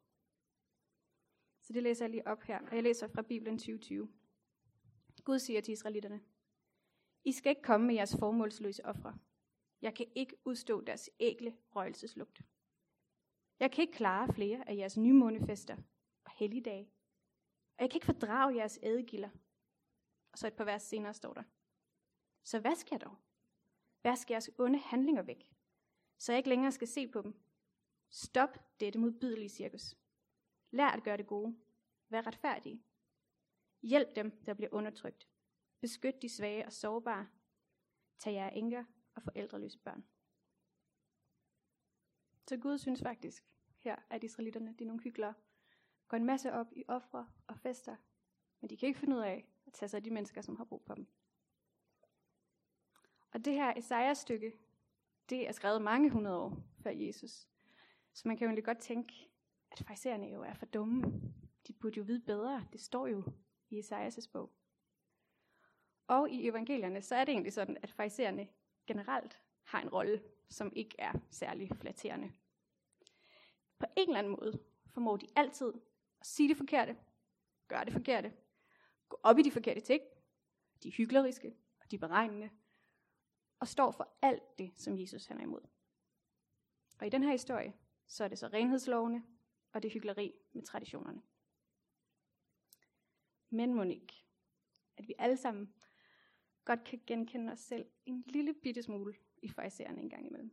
Så 1.61 1.73
det 1.73 1.83
læser 1.83 2.05
jeg 2.05 2.09
lige 2.09 2.27
op 2.27 2.43
her, 2.43 2.59
og 2.59 2.75
jeg 2.75 2.83
læser 2.83 3.07
fra 3.07 3.21
Bibelen 3.21 3.57
2020. 3.57 4.09
Gud 5.23 5.39
siger 5.39 5.61
til 5.61 5.71
israelitterne, 5.71 6.21
I 7.23 7.31
skal 7.31 7.49
ikke 7.49 7.61
komme 7.61 7.87
med 7.87 7.95
jeres 7.95 8.15
formålsløse 8.19 8.85
ofre. 8.85 9.17
Jeg 9.81 9.95
kan 9.95 10.05
ikke 10.15 10.35
udstå 10.45 10.81
deres 10.81 11.09
ægle 11.19 11.57
røgelseslugt. 11.75 12.41
Jeg 13.59 13.71
kan 13.71 13.81
ikke 13.81 13.93
klare 13.93 14.33
flere 14.33 14.69
af 14.69 14.75
jeres 14.75 14.97
nymånefester 14.97 15.77
og 16.25 16.31
helligdage. 16.35 16.91
Og 17.77 17.81
jeg 17.81 17.89
kan 17.89 17.97
ikke 17.97 18.05
fordrage 18.05 18.55
jeres 18.55 18.79
ædegilder. 18.83 19.29
Og 20.31 20.37
så 20.37 20.47
et 20.47 20.53
par 20.53 20.65
vers 20.65 20.83
senere 20.83 21.13
står 21.13 21.33
der. 21.33 21.43
Så 22.43 22.59
hvad 22.59 22.75
skal 22.75 22.95
jeg 22.95 23.01
dog? 23.01 23.15
skal 24.15 24.33
jeres 24.33 24.49
onde 24.57 24.79
handlinger 24.79 25.21
væk, 25.21 25.51
så 26.17 26.31
jeg 26.31 26.37
ikke 26.37 26.49
længere 26.49 26.71
skal 26.71 26.87
se 26.87 27.07
på 27.07 27.21
dem. 27.21 27.33
Stop 28.09 28.79
dette 28.79 28.99
modbydelige 28.99 29.49
cirkus. 29.49 29.95
Lær 30.71 30.87
at 30.87 31.03
gøre 31.03 31.17
det 31.17 31.27
gode. 31.27 31.57
Vær 32.09 32.27
retfærdige. 32.27 32.83
Hjælp 33.81 34.15
dem, 34.15 34.43
der 34.45 34.53
bliver 34.53 34.69
undertrykt. 34.73 35.27
Beskyt 35.79 36.21
de 36.21 36.29
svage 36.29 36.65
og 36.65 36.73
sårbare. 36.73 37.27
Tag 38.19 38.33
jer 38.33 38.49
enker 38.49 38.83
og 39.19 39.23
forældreløse 39.23 39.79
børn. 39.79 40.05
Så 42.47 42.57
Gud 42.57 42.77
synes 42.77 43.01
faktisk 43.01 43.45
her, 43.77 43.95
at 44.09 44.23
israelitterne 44.23 44.75
de 44.79 44.83
er 44.83 44.87
nogle 44.87 45.01
hyggelere. 45.01 45.33
Går 46.07 46.17
en 46.17 46.25
masse 46.25 46.53
op 46.53 46.67
i 46.71 46.83
ofre 46.87 47.29
og 47.47 47.57
fester, 47.57 47.95
men 48.61 48.69
de 48.69 48.77
kan 48.77 48.87
ikke 48.87 48.99
finde 48.99 49.15
ud 49.15 49.21
af 49.21 49.47
at 49.65 49.73
tage 49.73 49.89
sig 49.89 49.97
af 49.97 50.03
de 50.03 50.11
mennesker, 50.11 50.41
som 50.41 50.55
har 50.55 50.63
brug 50.63 50.83
for 50.83 50.95
dem. 50.95 51.07
Og 53.31 53.45
det 53.45 53.53
her 53.53 53.73
Esajas 53.77 54.17
stykke, 54.17 54.53
det 55.29 55.47
er 55.47 55.51
skrevet 55.51 55.81
mange 55.81 56.09
hundrede 56.09 56.37
år 56.37 56.63
før 56.83 56.91
Jesus. 56.91 57.47
Så 58.13 58.27
man 58.27 58.37
kan 58.37 58.45
jo 58.45 58.49
egentlig 58.49 58.65
godt 58.65 58.79
tænke, 58.79 59.29
at 59.71 59.83
fejsererne 59.87 60.27
jo 60.27 60.41
er 60.41 60.53
for 60.53 60.65
dumme. 60.65 61.03
De 61.67 61.73
burde 61.73 61.97
jo 61.97 62.03
vide 62.03 62.19
bedre. 62.19 62.67
Det 62.73 62.81
står 62.81 63.07
jo 63.07 63.23
i 63.69 63.79
Esajas' 63.79 64.31
bog. 64.31 64.53
Og 66.07 66.29
i 66.29 66.47
evangelierne, 66.47 67.01
så 67.01 67.15
er 67.15 67.25
det 67.25 67.31
egentlig 67.31 67.53
sådan, 67.53 67.77
at 67.81 67.91
fejsererne 67.91 68.47
generelt 68.89 69.41
har 69.63 69.81
en 69.81 69.89
rolle, 69.89 70.23
som 70.49 70.73
ikke 70.75 70.95
er 70.99 71.13
særlig 71.31 71.69
flatterende. 71.81 72.31
På 73.79 73.85
en 73.97 74.09
eller 74.09 74.19
anden 74.19 74.31
måde 74.31 74.63
formår 74.87 75.17
de 75.17 75.27
altid 75.35 75.73
at 76.19 76.27
sige 76.27 76.49
det 76.49 76.57
forkerte, 76.57 76.97
gøre 77.67 77.85
det 77.85 77.93
forkerte, 77.93 78.33
gå 79.09 79.19
op 79.23 79.37
i 79.37 79.41
de 79.41 79.51
forkerte 79.51 79.81
ting, 79.81 80.01
de 80.83 80.87
er 80.87 80.91
hykleriske 80.91 81.55
og 81.81 81.91
de 81.91 81.95
er 81.95 81.99
beregnende, 81.99 82.49
og 83.59 83.67
står 83.67 83.91
for 83.91 84.17
alt 84.21 84.57
det, 84.59 84.71
som 84.75 84.99
Jesus 84.99 85.25
han 85.25 85.37
er 85.37 85.43
imod. 85.43 85.61
Og 86.99 87.07
i 87.07 87.09
den 87.09 87.23
her 87.23 87.31
historie, 87.31 87.73
så 88.07 88.23
er 88.23 88.27
det 88.27 88.39
så 88.39 88.47
renhedslovene 88.47 89.23
og 89.73 89.83
det 89.83 89.91
hyggeleri 89.91 90.33
med 90.53 90.63
traditionerne. 90.63 91.21
Men 93.49 93.73
Monique, 93.73 94.23
at 94.97 95.07
vi 95.07 95.13
alle 95.19 95.37
sammen 95.37 95.73
godt 96.69 96.83
kan 96.83 97.01
genkende 97.07 97.51
os 97.51 97.59
selv 97.59 97.85
en 98.05 98.23
lille 98.27 98.53
bitte 98.53 98.83
smule 98.83 99.13
i 99.43 99.49
farisæerne 99.49 100.01
en 100.01 100.09
gang 100.09 100.25
imellem. 100.25 100.51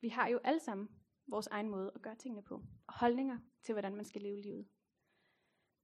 Vi 0.00 0.08
har 0.08 0.28
jo 0.28 0.40
alle 0.44 0.60
sammen 0.60 0.88
vores 1.26 1.46
egen 1.46 1.68
måde 1.68 1.92
at 1.94 2.02
gøre 2.02 2.14
tingene 2.14 2.42
på, 2.42 2.54
og 2.86 2.98
holdninger 2.98 3.38
til, 3.62 3.72
hvordan 3.72 3.96
man 3.96 4.04
skal 4.04 4.22
leve 4.22 4.40
livet. 4.40 4.66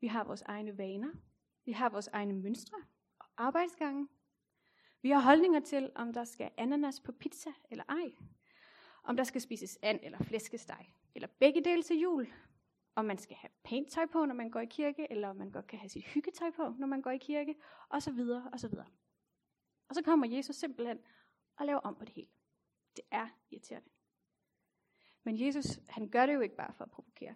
Vi 0.01 0.07
har 0.07 0.25
vores 0.25 0.43
egne 0.43 0.79
vaner, 0.79 1.11
vi 1.65 1.73
har 1.73 1.89
vores 1.89 2.09
egne 2.09 2.33
mønstre 2.33 2.79
og 3.19 3.27
arbejdsgange. 3.37 4.09
Vi 5.03 5.11
har 5.11 5.21
holdninger 5.21 5.61
til, 5.61 5.91
om 5.95 6.13
der 6.13 6.25
skal 6.25 6.51
ananas 6.57 7.01
på 7.01 7.13
pizza 7.13 7.51
eller 7.71 7.85
ej, 7.89 8.13
om 9.03 9.17
der 9.17 9.25
skal 9.25 9.41
spises 9.41 9.79
and 9.83 10.01
eller 10.03 10.19
flæskesteg, 10.19 10.95
eller 11.15 11.29
begge 11.39 11.65
dele 11.65 11.83
til 11.83 11.99
jul, 11.99 12.33
om 12.95 13.05
man 13.05 13.19
skal 13.19 13.37
have 13.37 13.51
pænt 13.65 13.91
tøj 13.91 14.07
på, 14.07 14.25
når 14.25 14.35
man 14.35 14.51
går 14.51 14.61
i 14.61 14.67
kirke, 14.67 15.13
eller 15.13 15.29
om 15.29 15.37
man 15.37 15.51
godt 15.51 15.67
kan 15.67 15.79
have 15.79 15.89
sit 15.89 16.05
hyggetøj 16.05 16.51
på, 16.51 16.75
når 16.79 16.87
man 16.87 17.03
går 17.03 17.11
i 17.11 17.19
kirke, 17.19 17.55
og 17.89 18.03
så 18.03 18.13
videre, 18.13 18.51
og 18.53 18.61
så 18.61 18.69
videre. 18.69 18.87
Og 19.89 19.95
så 19.95 20.03
kommer 20.03 20.27
Jesus 20.27 20.57
simpelthen 20.57 20.99
og 21.57 21.67
laver 21.67 21.81
om 21.81 21.97
på 21.97 22.05
det 22.05 22.15
hele. 22.15 22.29
Det 22.97 23.05
er 23.11 23.29
irriterende. 23.51 23.89
Men 25.23 25.47
Jesus, 25.47 25.67
han 25.89 26.09
gør 26.09 26.27
det 26.27 26.35
jo 26.35 26.41
ikke 26.41 26.57
bare 26.57 26.75
for 26.75 26.85
at 26.85 26.91
provokere. 26.91 27.35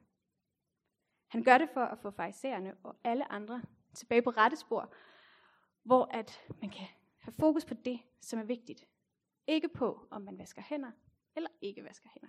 Han 1.26 1.44
gør 1.44 1.58
det 1.58 1.70
for 1.70 1.80
at 1.80 1.98
få 1.98 2.10
farisæerne 2.10 2.76
og 2.82 2.96
alle 3.04 3.32
andre 3.32 3.62
tilbage 3.94 4.22
på 4.22 4.30
rette 4.30 4.56
spor, 4.56 4.94
hvor 5.82 6.04
at 6.04 6.40
man 6.60 6.70
kan 6.70 6.86
have 7.18 7.34
fokus 7.38 7.64
på 7.64 7.74
det, 7.74 8.00
som 8.20 8.38
er 8.38 8.44
vigtigt. 8.44 8.88
Ikke 9.46 9.68
på, 9.68 10.08
om 10.10 10.22
man 10.22 10.38
vasker 10.38 10.62
hænder 10.62 10.92
eller 11.36 11.50
ikke 11.60 11.84
vasker 11.84 12.08
hænder, 12.14 12.28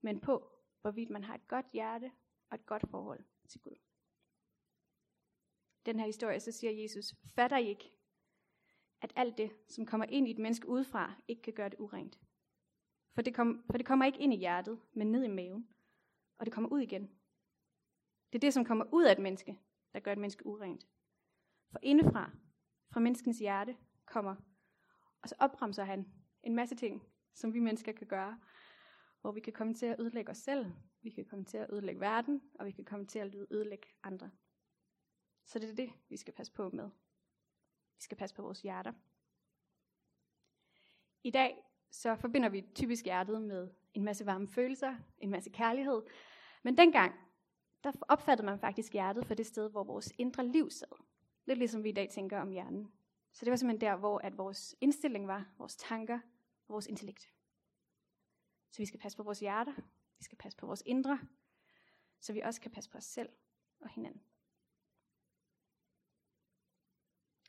men 0.00 0.20
på, 0.20 0.55
hvorvidt 0.80 1.10
man 1.10 1.24
har 1.24 1.34
et 1.34 1.48
godt 1.48 1.66
hjerte 1.72 2.12
og 2.50 2.54
et 2.54 2.66
godt 2.66 2.90
forhold 2.90 3.24
til 3.48 3.60
Gud. 3.60 3.76
Den 5.86 5.98
her 5.98 6.06
historie, 6.06 6.40
så 6.40 6.52
siger 6.52 6.82
Jesus, 6.82 7.14
fatter 7.34 7.56
I 7.56 7.68
ikke, 7.68 7.92
at 9.00 9.12
alt 9.16 9.38
det, 9.38 9.50
som 9.68 9.86
kommer 9.86 10.06
ind 10.06 10.28
i 10.28 10.30
et 10.30 10.38
menneske 10.38 10.68
udefra, 10.68 11.14
ikke 11.28 11.42
kan 11.42 11.52
gøre 11.52 11.68
det 11.68 11.78
urent. 11.78 12.20
For 13.14 13.22
det, 13.22 13.34
kom, 13.34 13.64
for 13.70 13.78
det 13.78 13.86
kommer 13.86 14.04
ikke 14.04 14.18
ind 14.18 14.34
i 14.34 14.36
hjertet, 14.36 14.80
men 14.92 15.12
ned 15.12 15.24
i 15.24 15.28
maven. 15.28 15.68
Og 16.38 16.46
det 16.46 16.54
kommer 16.54 16.70
ud 16.70 16.80
igen. 16.80 17.02
Det 18.32 18.38
er 18.38 18.40
det, 18.40 18.54
som 18.54 18.64
kommer 18.64 18.84
ud 18.92 19.04
af 19.04 19.12
et 19.12 19.18
menneske, 19.18 19.58
der 19.92 20.00
gør 20.00 20.12
et 20.12 20.18
menneske 20.18 20.46
urent. 20.46 20.86
For 21.70 21.78
indefra, 21.82 22.30
fra 22.92 23.00
menneskens 23.00 23.38
hjerte, 23.38 23.76
kommer, 24.06 24.36
og 25.22 25.28
så 25.28 25.34
opremser 25.38 25.84
han 25.84 26.12
en 26.42 26.54
masse 26.54 26.74
ting, 26.74 27.02
som 27.34 27.54
vi 27.54 27.60
mennesker 27.60 27.92
kan 27.92 28.06
gøre, 28.06 28.40
hvor 29.26 29.32
vi 29.32 29.40
kan 29.40 29.52
komme 29.52 29.74
til 29.74 29.86
at 29.86 30.00
ødelægge 30.00 30.30
os 30.30 30.38
selv, 30.38 30.66
vi 31.02 31.10
kan 31.10 31.24
komme 31.24 31.44
til 31.44 31.58
at 31.58 31.70
ødelægge 31.70 32.00
verden, 32.00 32.42
og 32.58 32.66
vi 32.66 32.70
kan 32.70 32.84
komme 32.84 33.06
til 33.06 33.18
at 33.18 33.34
ødelægge 33.50 33.88
andre. 34.02 34.30
Så 35.44 35.58
det 35.58 35.70
er 35.70 35.74
det, 35.74 35.92
vi 36.08 36.16
skal 36.16 36.34
passe 36.34 36.52
på 36.52 36.70
med. 36.70 36.90
Vi 37.96 38.02
skal 38.02 38.16
passe 38.16 38.36
på 38.36 38.42
vores 38.42 38.62
hjerter. 38.62 38.92
I 41.22 41.30
dag 41.30 41.56
så 41.90 42.14
forbinder 42.14 42.48
vi 42.48 42.64
typisk 42.74 43.04
hjertet 43.04 43.42
med 43.42 43.68
en 43.94 44.04
masse 44.04 44.26
varme 44.26 44.48
følelser, 44.48 44.96
en 45.18 45.30
masse 45.30 45.50
kærlighed. 45.50 46.02
Men 46.62 46.76
dengang, 46.76 47.14
der 47.84 47.92
opfattede 48.08 48.46
man 48.46 48.58
faktisk 48.58 48.92
hjertet 48.92 49.26
for 49.26 49.34
det 49.34 49.46
sted, 49.46 49.70
hvor 49.70 49.84
vores 49.84 50.12
indre 50.18 50.46
liv 50.46 50.70
sad. 50.70 51.04
Lidt 51.44 51.58
ligesom 51.58 51.84
vi 51.84 51.88
i 51.88 51.92
dag 51.92 52.10
tænker 52.10 52.40
om 52.40 52.50
hjernen. 52.50 52.92
Så 53.32 53.44
det 53.44 53.50
var 53.50 53.56
simpelthen 53.56 53.90
der, 53.90 53.96
hvor 53.96 54.18
at 54.18 54.38
vores 54.38 54.76
indstilling 54.80 55.28
var, 55.28 55.48
vores 55.58 55.76
tanker, 55.76 56.20
vores 56.68 56.86
intellekt. 56.86 57.35
Så 58.70 58.82
vi 58.82 58.86
skal 58.86 59.00
passe 59.00 59.16
på 59.16 59.22
vores 59.22 59.40
hjerter, 59.40 59.74
vi 60.18 60.24
skal 60.24 60.38
passe 60.38 60.58
på 60.58 60.66
vores 60.66 60.82
indre, 60.86 61.20
så 62.20 62.32
vi 62.32 62.40
også 62.40 62.60
kan 62.60 62.70
passe 62.70 62.90
på 62.90 62.98
os 62.98 63.04
selv 63.04 63.28
og 63.80 63.88
hinanden. 63.88 64.22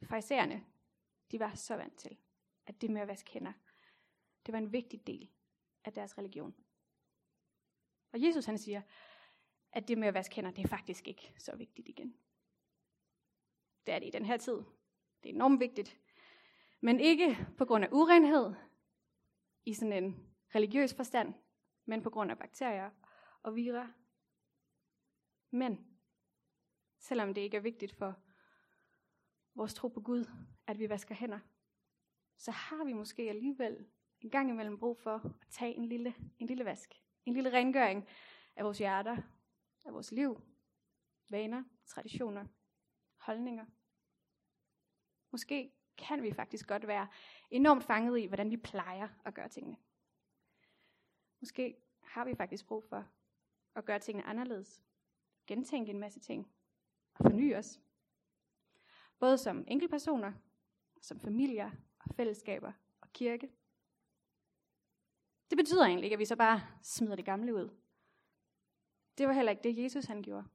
Farisæerne, 0.04 0.66
de 1.32 1.40
var 1.40 1.56
så 1.56 1.76
vant 1.76 1.98
til, 1.98 2.18
at 2.66 2.82
det 2.82 2.90
med 2.90 3.02
at 3.02 3.08
vaske 3.08 3.32
hænder, 3.32 3.54
det 4.46 4.52
var 4.52 4.58
en 4.58 4.74
vigtig 4.74 5.08
del 5.08 5.30
af 5.84 5.94
deres 5.94 6.18
religion. 6.18 6.56
Og 8.12 8.24
Jesus 8.24 8.46
han 8.46 8.58
siger, 8.58 8.82
at 9.72 9.88
det 9.88 9.98
med 9.98 10.08
at 10.08 10.14
vaske 10.14 10.36
hænder, 10.36 10.52
det 10.52 10.64
er 10.64 10.68
faktisk 10.68 11.08
ikke 11.08 11.34
så 11.38 11.56
vigtigt 11.56 11.90
igen. 11.90 12.18
Det 13.86 13.94
er 13.94 14.00
det 14.00 14.08
i 14.08 14.12
den 14.12 14.26
her 14.26 14.38
tid. 14.38 14.64
Det 15.24 15.30
er 15.30 15.34
enormt 15.34 15.60
vigtigt. 15.60 16.00
Men 16.82 17.00
ikke 17.00 17.48
på 17.58 17.66
grund 17.66 17.86
af 17.86 17.90
urenhed, 17.92 18.54
i 19.66 19.74
sådan 19.74 20.04
en 20.04 20.37
religiøs 20.58 20.94
forstand, 20.94 21.34
men 21.86 22.04
på 22.04 22.10
grund 22.10 22.32
af 22.32 22.38
bakterier 22.38 22.90
og 23.44 23.56
vira. 23.56 23.92
Men 25.52 25.88
selvom 27.00 27.34
det 27.34 27.42
ikke 27.42 27.58
er 27.58 27.62
vigtigt 27.62 27.96
for 27.96 28.16
vores 29.56 29.74
tro 29.74 29.88
på 29.88 30.02
Gud, 30.02 30.26
at 30.68 30.80
vi 30.80 30.90
vasker 30.90 31.16
hænder, 31.16 31.40
så 32.38 32.52
har 32.52 32.84
vi 32.84 32.94
måske 32.94 33.30
alligevel 33.30 33.88
en 34.22 34.30
gang 34.30 34.50
imellem 34.50 34.80
brug 34.80 34.98
for 34.98 35.16
at 35.16 35.32
tage 35.50 35.74
en 35.74 35.86
lille, 35.86 36.16
en 36.40 36.48
lille 36.48 36.66
vask, 36.66 36.94
en 37.26 37.34
lille 37.34 37.54
rengøring 37.54 38.08
af 38.56 38.66
vores 38.66 38.78
hjerter, 38.78 39.18
af 39.86 39.94
vores 39.94 40.12
liv, 40.12 40.42
vaner, 41.30 41.64
traditioner, 41.86 42.46
holdninger. 43.18 43.66
Måske 45.32 45.72
kan 45.98 46.24
vi 46.24 46.34
faktisk 46.34 46.68
godt 46.68 46.88
være 46.88 47.08
enormt 47.52 47.84
fanget 47.84 48.20
i, 48.20 48.26
hvordan 48.26 48.52
vi 48.52 48.58
plejer 48.58 49.08
at 49.26 49.34
gøre 49.34 49.50
tingene. 49.50 49.78
Måske 51.40 51.78
har 52.02 52.26
vi 52.26 52.36
faktisk 52.36 52.68
brug 52.68 52.84
for 52.84 53.06
at 53.76 53.86
gøre 53.86 54.00
tingene 54.00 54.28
anderledes, 54.28 54.84
gentænke 55.48 55.92
en 55.92 56.00
masse 56.00 56.20
ting 56.20 56.52
og 57.14 57.26
forny 57.26 57.56
os. 57.56 57.80
Både 59.20 59.38
som 59.38 59.64
enkeltpersoner, 59.68 60.34
som 61.02 61.20
familier 61.20 61.72
og 62.00 62.16
fællesskaber 62.16 62.72
og 63.02 63.14
kirke. 63.14 63.50
Det 65.50 65.58
betyder 65.58 65.86
egentlig 65.86 66.04
ikke, 66.04 66.14
at 66.14 66.20
vi 66.20 66.26
så 66.26 66.36
bare 66.36 66.62
smider 66.84 67.16
det 67.16 67.26
gamle 67.26 67.56
ud. 67.56 67.70
Det 69.18 69.28
var 69.28 69.34
heller 69.34 69.52
ikke 69.52 69.64
det, 69.64 69.84
Jesus 69.84 70.06
han 70.06 70.24
gjorde. 70.24 70.48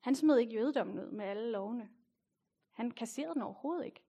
Han 0.00 0.14
smed 0.14 0.38
ikke 0.38 0.54
jødedommen 0.54 0.98
ud 0.98 1.10
med 1.10 1.24
alle 1.24 1.50
lovene. 1.50 1.90
Han 2.70 2.90
kasserede 2.90 3.34
den 3.34 3.42
overhovedet 3.42 3.84
ikke. 3.84 4.02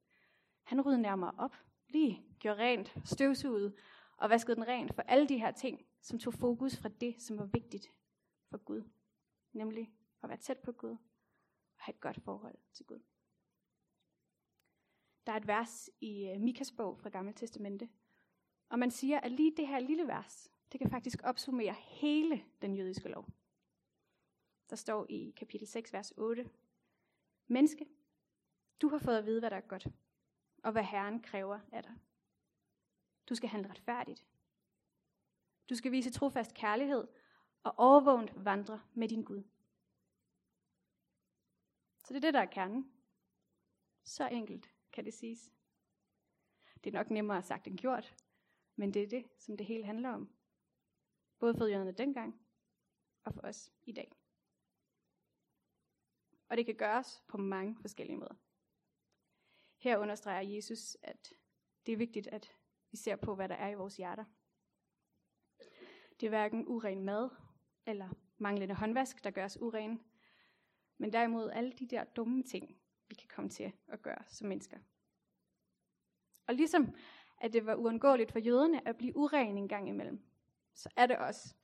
Han 0.63 0.81
ryddede 0.81 1.01
nærmere 1.01 1.33
op, 1.37 1.55
lige 1.87 2.23
gjorde 2.39 2.59
rent, 2.59 2.95
støvsugede 3.05 3.75
og 4.19 4.29
vaskede 4.29 4.55
den 4.55 4.67
rent 4.67 4.95
for 4.95 5.01
alle 5.01 5.29
de 5.29 5.37
her 5.37 5.51
ting, 5.51 5.85
som 6.01 6.19
tog 6.19 6.33
fokus 6.33 6.77
fra 6.77 6.89
det, 6.89 7.21
som 7.21 7.37
var 7.37 7.45
vigtigt 7.45 7.91
for 8.49 8.57
Gud. 8.57 8.83
Nemlig 9.53 9.91
at 10.23 10.29
være 10.29 10.37
tæt 10.37 10.57
på 10.57 10.71
Gud 10.71 10.89
og 10.89 11.83
have 11.83 11.93
et 11.93 12.01
godt 12.01 12.23
forhold 12.23 12.57
til 12.73 12.85
Gud. 12.85 12.99
Der 15.25 15.31
er 15.31 15.37
et 15.37 15.47
vers 15.47 15.89
i 16.01 16.27
øh, 16.27 16.41
Mikas 16.41 16.71
bog 16.71 16.99
fra 16.99 17.09
Gamle 17.09 17.33
Testamente, 17.33 17.89
og 18.69 18.79
man 18.79 18.91
siger, 18.91 19.19
at 19.19 19.31
lige 19.31 19.57
det 19.57 19.67
her 19.67 19.79
lille 19.79 20.07
vers, 20.07 20.51
det 20.71 20.79
kan 20.79 20.89
faktisk 20.89 21.19
opsummere 21.23 21.73
hele 21.73 22.45
den 22.61 22.75
jødiske 22.75 23.09
lov. 23.09 23.25
Der 24.69 24.75
står 24.75 25.05
i 25.09 25.33
kapitel 25.37 25.67
6, 25.67 25.93
vers 25.93 26.13
8. 26.17 26.49
Menneske, 27.47 27.85
du 28.81 28.89
har 28.89 28.97
fået 28.97 29.17
at 29.17 29.25
vide, 29.25 29.39
hvad 29.39 29.49
der 29.49 29.57
er 29.57 29.67
godt, 29.67 29.87
og 30.63 30.71
hvad 30.71 30.83
Herren 30.83 31.21
kræver 31.21 31.59
af 31.71 31.83
dig. 31.83 31.95
Du 33.29 33.35
skal 33.35 33.49
handle 33.49 33.69
retfærdigt. 33.69 34.25
Du 35.69 35.75
skal 35.75 35.91
vise 35.91 36.11
trofast 36.11 36.53
kærlighed 36.53 37.07
og 37.63 37.73
overvågent 37.77 38.45
vandre 38.45 38.81
med 38.93 39.07
din 39.07 39.23
Gud. 39.23 39.43
Så 41.97 42.13
det 42.13 42.15
er 42.15 42.27
det, 42.27 42.33
der 42.33 42.41
er 42.41 42.45
kernen. 42.45 42.91
Så 44.03 44.27
enkelt 44.27 44.69
kan 44.91 45.05
det 45.05 45.13
siges. 45.13 45.51
Det 46.83 46.95
er 46.95 46.97
nok 46.99 47.09
nemmere 47.09 47.43
sagt 47.43 47.67
end 47.67 47.77
gjort, 47.77 48.15
men 48.75 48.93
det 48.93 49.03
er 49.03 49.07
det, 49.07 49.25
som 49.37 49.57
det 49.57 49.65
hele 49.65 49.85
handler 49.85 50.09
om. 50.09 50.33
Både 51.39 51.53
for 51.53 51.65
jøderne 51.65 51.91
dengang 51.91 52.41
og 53.23 53.33
for 53.33 53.41
os 53.41 53.71
i 53.83 53.91
dag. 53.91 54.11
Og 56.49 56.57
det 56.57 56.65
kan 56.65 56.75
gøres 56.75 57.23
på 57.27 57.37
mange 57.37 57.77
forskellige 57.81 58.17
måder. 58.17 58.35
Her 59.77 59.97
understreger 59.97 60.55
Jesus, 60.55 60.97
at 61.01 61.33
det 61.85 61.91
er 61.91 61.97
vigtigt, 61.97 62.27
at 62.27 62.58
vi 62.91 62.97
ser 62.97 63.15
på, 63.15 63.35
hvad 63.35 63.49
der 63.49 63.55
er 63.55 63.69
i 63.69 63.73
vores 63.73 63.97
hjerter. 63.97 64.25
Det 66.19 66.25
er 66.25 66.29
hverken 66.29 66.67
uren 66.67 67.03
mad 67.03 67.29
eller 67.85 68.09
manglende 68.37 68.75
håndvask, 68.75 69.23
der 69.23 69.31
gør 69.31 69.45
os 69.45 69.57
uren, 69.61 70.03
men 70.97 71.13
derimod 71.13 71.51
alle 71.51 71.71
de 71.71 71.87
der 71.87 72.03
dumme 72.03 72.43
ting, 72.43 72.81
vi 73.07 73.15
kan 73.15 73.27
komme 73.27 73.49
til 73.49 73.73
at 73.87 74.01
gøre 74.01 74.23
som 74.27 74.47
mennesker. 74.47 74.77
Og 76.47 76.55
ligesom 76.55 76.95
at 77.41 77.53
det 77.53 77.65
var 77.65 77.75
uundgåeligt 77.75 78.31
for 78.31 78.39
jøderne 78.39 78.87
at 78.87 78.97
blive 78.97 79.15
uren 79.15 79.57
en 79.57 79.67
gang 79.67 79.89
imellem, 79.89 80.23
så 80.73 80.89
er 80.95 81.05
det 81.05 81.17
også 81.17 81.55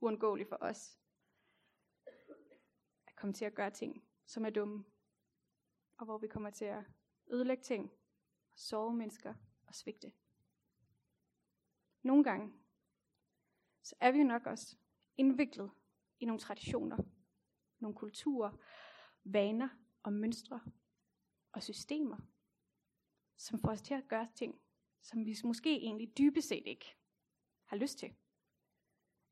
uundgåeligt 0.00 0.48
for 0.48 0.58
os 0.60 0.98
at 3.06 3.16
komme 3.16 3.32
til 3.32 3.44
at 3.44 3.54
gøre 3.54 3.70
ting, 3.70 4.04
som 4.26 4.44
er 4.44 4.50
dumme, 4.50 4.84
og 5.96 6.04
hvor 6.04 6.18
vi 6.18 6.28
kommer 6.28 6.50
til 6.50 6.64
at 6.64 6.84
ødelægge 7.30 7.62
ting, 7.62 7.92
sove 8.54 8.96
mennesker 8.96 9.34
og 9.66 9.74
svigte. 9.74 10.12
Nogle 12.02 12.24
gange, 12.24 12.52
så 13.82 13.94
er 14.00 14.10
vi 14.10 14.18
jo 14.18 14.24
nok 14.24 14.46
også 14.46 14.76
indviklet 15.16 15.70
i 16.20 16.24
nogle 16.24 16.40
traditioner, 16.40 16.96
nogle 17.78 17.96
kulturer, 17.96 18.52
vaner 19.24 19.68
og 20.02 20.12
mønstre 20.12 20.60
og 21.52 21.62
systemer, 21.62 22.16
som 23.36 23.58
får 23.58 23.70
os 23.70 23.82
til 23.82 23.94
at 23.94 24.08
gøre 24.08 24.28
ting, 24.34 24.60
som 25.00 25.26
vi 25.26 25.36
måske 25.44 25.76
egentlig 25.76 26.18
dybest 26.18 26.48
set 26.48 26.66
ikke 26.66 26.96
har 27.64 27.76
lyst 27.76 27.98
til. 27.98 28.14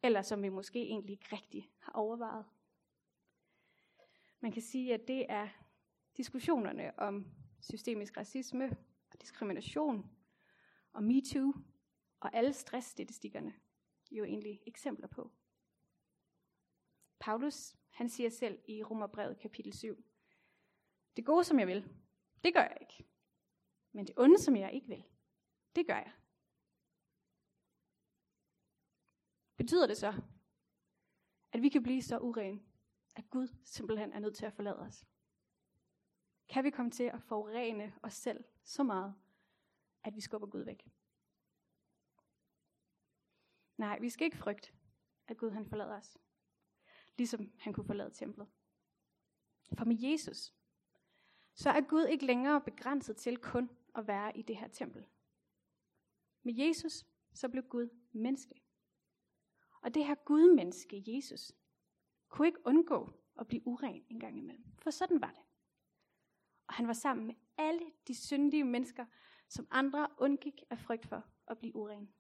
Eller 0.03 0.23
som 0.23 0.43
vi 0.43 0.49
måske 0.49 0.83
egentlig 0.83 1.13
ikke 1.13 1.37
rigtig 1.37 1.71
har 1.79 1.93
overvejet. 1.93 2.45
Man 4.41 4.53
kan 4.53 4.63
sige, 4.63 4.95
at 4.95 5.09
det 5.09 5.27
er 5.29 5.49
diskussionerne 6.17 6.99
om 6.99 7.27
systemisk 7.61 8.17
racisme 8.17 8.77
og 9.13 9.21
diskrimination 9.21 10.11
og 10.93 11.05
MeToo 11.05 11.53
og 12.21 12.35
alle 12.35 12.53
stressstatistikkerne 12.53 13.55
jo 14.11 14.25
egentlig 14.25 14.63
eksempler 14.67 15.09
på. 15.09 15.31
Paulus, 17.19 17.77
han 17.91 18.09
siger 18.09 18.31
selv 18.31 18.61
i 18.69 18.83
Romerbrevet 18.83 19.39
kapitel 19.39 19.73
7, 19.73 20.05
det 21.17 21.27
gode, 21.27 21.45
som 21.45 21.59
jeg 21.59 21.67
vil, 21.67 21.93
det 22.45 22.55
gør 22.55 22.63
jeg 22.63 22.79
ikke. 22.81 23.07
Men 23.93 24.07
det 24.07 24.15
onde, 24.19 24.39
som 24.39 24.57
jeg 24.57 24.73
ikke 24.73 24.89
vil, 24.89 25.05
det 25.77 25.87
gør 25.87 25.97
jeg. 25.97 26.13
Betyder 29.57 29.87
det 29.87 29.97
så, 29.97 30.23
at 31.53 31.63
vi 31.63 31.69
kan 31.69 31.83
blive 31.83 32.03
så 32.03 32.19
urene, 32.19 32.61
at 33.17 33.31
Gud 33.31 33.49
simpelthen 33.65 34.13
er 34.13 34.19
nødt 34.19 34.37
til 34.37 34.47
at 34.47 34.53
forlade 34.53 34.79
os? 34.79 35.07
Kan 36.49 36.65
vi 36.65 36.71
komme 36.71 36.91
til 36.91 37.05
at 37.05 37.23
forurene 37.23 37.95
os 38.03 38.15
selv 38.15 38.45
så 38.65 38.83
meget, 38.83 39.15
at 40.05 40.17
vi 40.17 40.21
skubber 40.21 40.49
Gud 40.49 40.63
væk? 40.63 40.91
Nej, 43.77 43.99
vi 44.01 44.11
skal 44.11 44.25
ikke 44.25 44.37
frygte, 44.37 44.73
at 45.29 45.37
Gud 45.37 45.51
han 45.51 45.67
forlader 45.67 45.99
os. 45.99 46.19
Ligesom 47.17 47.53
han 47.59 47.73
kunne 47.73 47.87
forlade 47.87 48.11
templet. 48.11 48.49
For 49.79 49.85
med 49.85 49.97
Jesus, 50.01 50.55
så 51.55 51.71
er 51.71 51.81
Gud 51.81 52.05
ikke 52.05 52.27
længere 52.27 52.61
begrænset 52.61 53.17
til 53.17 53.37
kun 53.37 53.71
at 53.95 54.07
være 54.07 54.39
i 54.39 54.43
det 54.43 54.57
her 54.57 54.69
tempel. 54.69 55.07
Med 56.43 56.55
Jesus, 56.55 57.07
så 57.35 57.49
blev 57.49 57.63
Gud 57.63 57.89
menneske. 58.13 58.63
Og 59.81 59.95
det 59.95 60.07
her 60.07 60.15
Gud-menneske, 60.15 61.05
Jesus, 61.07 61.53
kunne 62.29 62.47
ikke 62.47 62.67
undgå 62.67 63.13
at 63.39 63.47
blive 63.47 63.67
uren 63.67 64.05
en 64.09 64.21
gang 64.21 64.39
imellem. 64.39 64.65
For 64.79 64.91
sådan 64.91 65.21
var 65.21 65.31
det. 65.31 65.43
Og 66.67 66.75
han 66.75 66.87
var 66.87 66.93
sammen 66.93 67.27
med 67.27 67.35
alle 67.59 67.93
de 68.09 68.15
syndige 68.15 68.65
mennesker, 68.65 69.07
som 69.49 69.69
andre 69.71 70.09
undgik 70.19 70.63
af 70.71 70.79
frygt 70.79 71.07
for 71.07 71.25
at 71.47 71.59
blive 71.59 71.77
uren. 71.77 72.13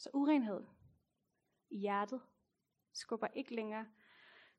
Så 0.00 0.10
urenhed 0.12 0.66
i 1.70 1.78
hjertet 1.78 2.22
skubber 2.92 3.26
ikke 3.26 3.54
længere 3.54 3.92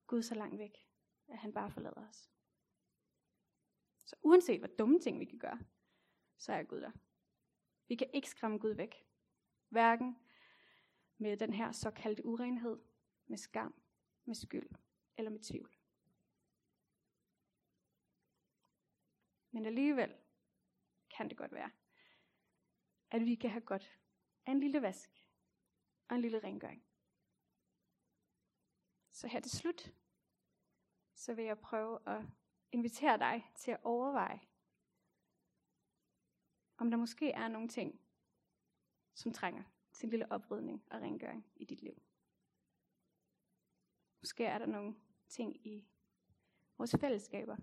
Gud 0.08 0.22
så 0.22 0.36
langt 0.36 0.60
væk, 0.60 0.88
at 1.28 1.38
han 1.38 1.54
bare 1.54 1.72
forlader 1.72 2.08
os. 2.10 2.32
Så 4.06 4.16
uanset 4.22 4.60
hvor 4.60 4.68
dumme 4.68 5.00
ting 5.00 5.20
vi 5.20 5.26
kan 5.26 5.40
gøre, 5.40 5.60
så 6.38 6.54
er 6.54 6.64
Gud 6.64 6.82
der. 6.82 6.92
Vi 7.88 7.96
kan 7.96 8.10
ikke 8.14 8.30
skræmme 8.30 8.58
Gud 8.58 8.72
væk. 8.72 8.96
Hverken 9.70 10.20
med 11.18 11.38
den 11.38 11.54
her 11.54 11.72
såkaldte 11.72 12.26
urenhed, 12.26 12.80
med 13.28 13.38
skam, 13.38 13.82
med 14.26 14.36
skyld 14.36 14.70
eller 15.18 15.32
med 15.32 15.40
tvivl. 15.40 15.76
Men 19.52 19.66
alligevel 19.66 20.16
kan 21.18 21.30
det 21.30 21.38
godt 21.38 21.52
være, 21.52 21.72
at 23.12 23.22
vi 23.22 23.36
kan 23.36 23.50
have 23.50 23.66
godt 23.66 24.00
af 24.46 24.52
en 24.52 24.60
lille 24.60 24.82
vask 24.82 25.21
og 26.12 26.16
en 26.16 26.22
lille 26.22 26.40
rengøring. 26.40 26.84
Så 29.12 29.28
her 29.28 29.40
til 29.40 29.52
slut, 29.52 29.94
så 31.16 31.34
vil 31.34 31.46
jeg 31.46 31.60
prøve 31.60 32.10
at 32.10 32.26
invitere 32.72 33.18
dig 33.18 33.52
til 33.56 33.72
at 33.72 33.80
overveje, 33.84 34.42
om 36.78 36.92
der 36.92 36.98
måske 36.98 37.32
er 37.32 37.48
nogle 37.48 37.68
ting, 37.68 38.02
som 39.14 39.34
trænger 39.34 39.64
til 39.92 40.06
en 40.06 40.10
lille 40.10 40.32
oprydning 40.32 40.84
og 40.92 41.02
rengøring 41.02 41.46
i 41.56 41.66
dit 41.66 41.82
liv. 41.82 42.02
Måske 44.22 44.46
er 44.46 44.58
der 44.58 44.66
nogle 44.66 44.96
ting 45.28 45.68
i 45.68 45.88
vores 46.78 46.96
fællesskaber, 47.00 47.58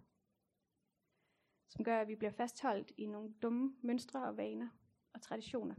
som 1.69 1.85
gør, 1.85 2.01
at 2.01 2.09
vi 2.09 2.17
bliver 2.17 2.33
fastholdt 2.33 2.93
i 2.97 3.07
nogle 3.07 3.35
dumme 3.43 3.77
mønstre 3.83 4.29
og 4.29 4.37
vaner 4.37 4.69
og 5.13 5.23
traditioner. 5.23 5.75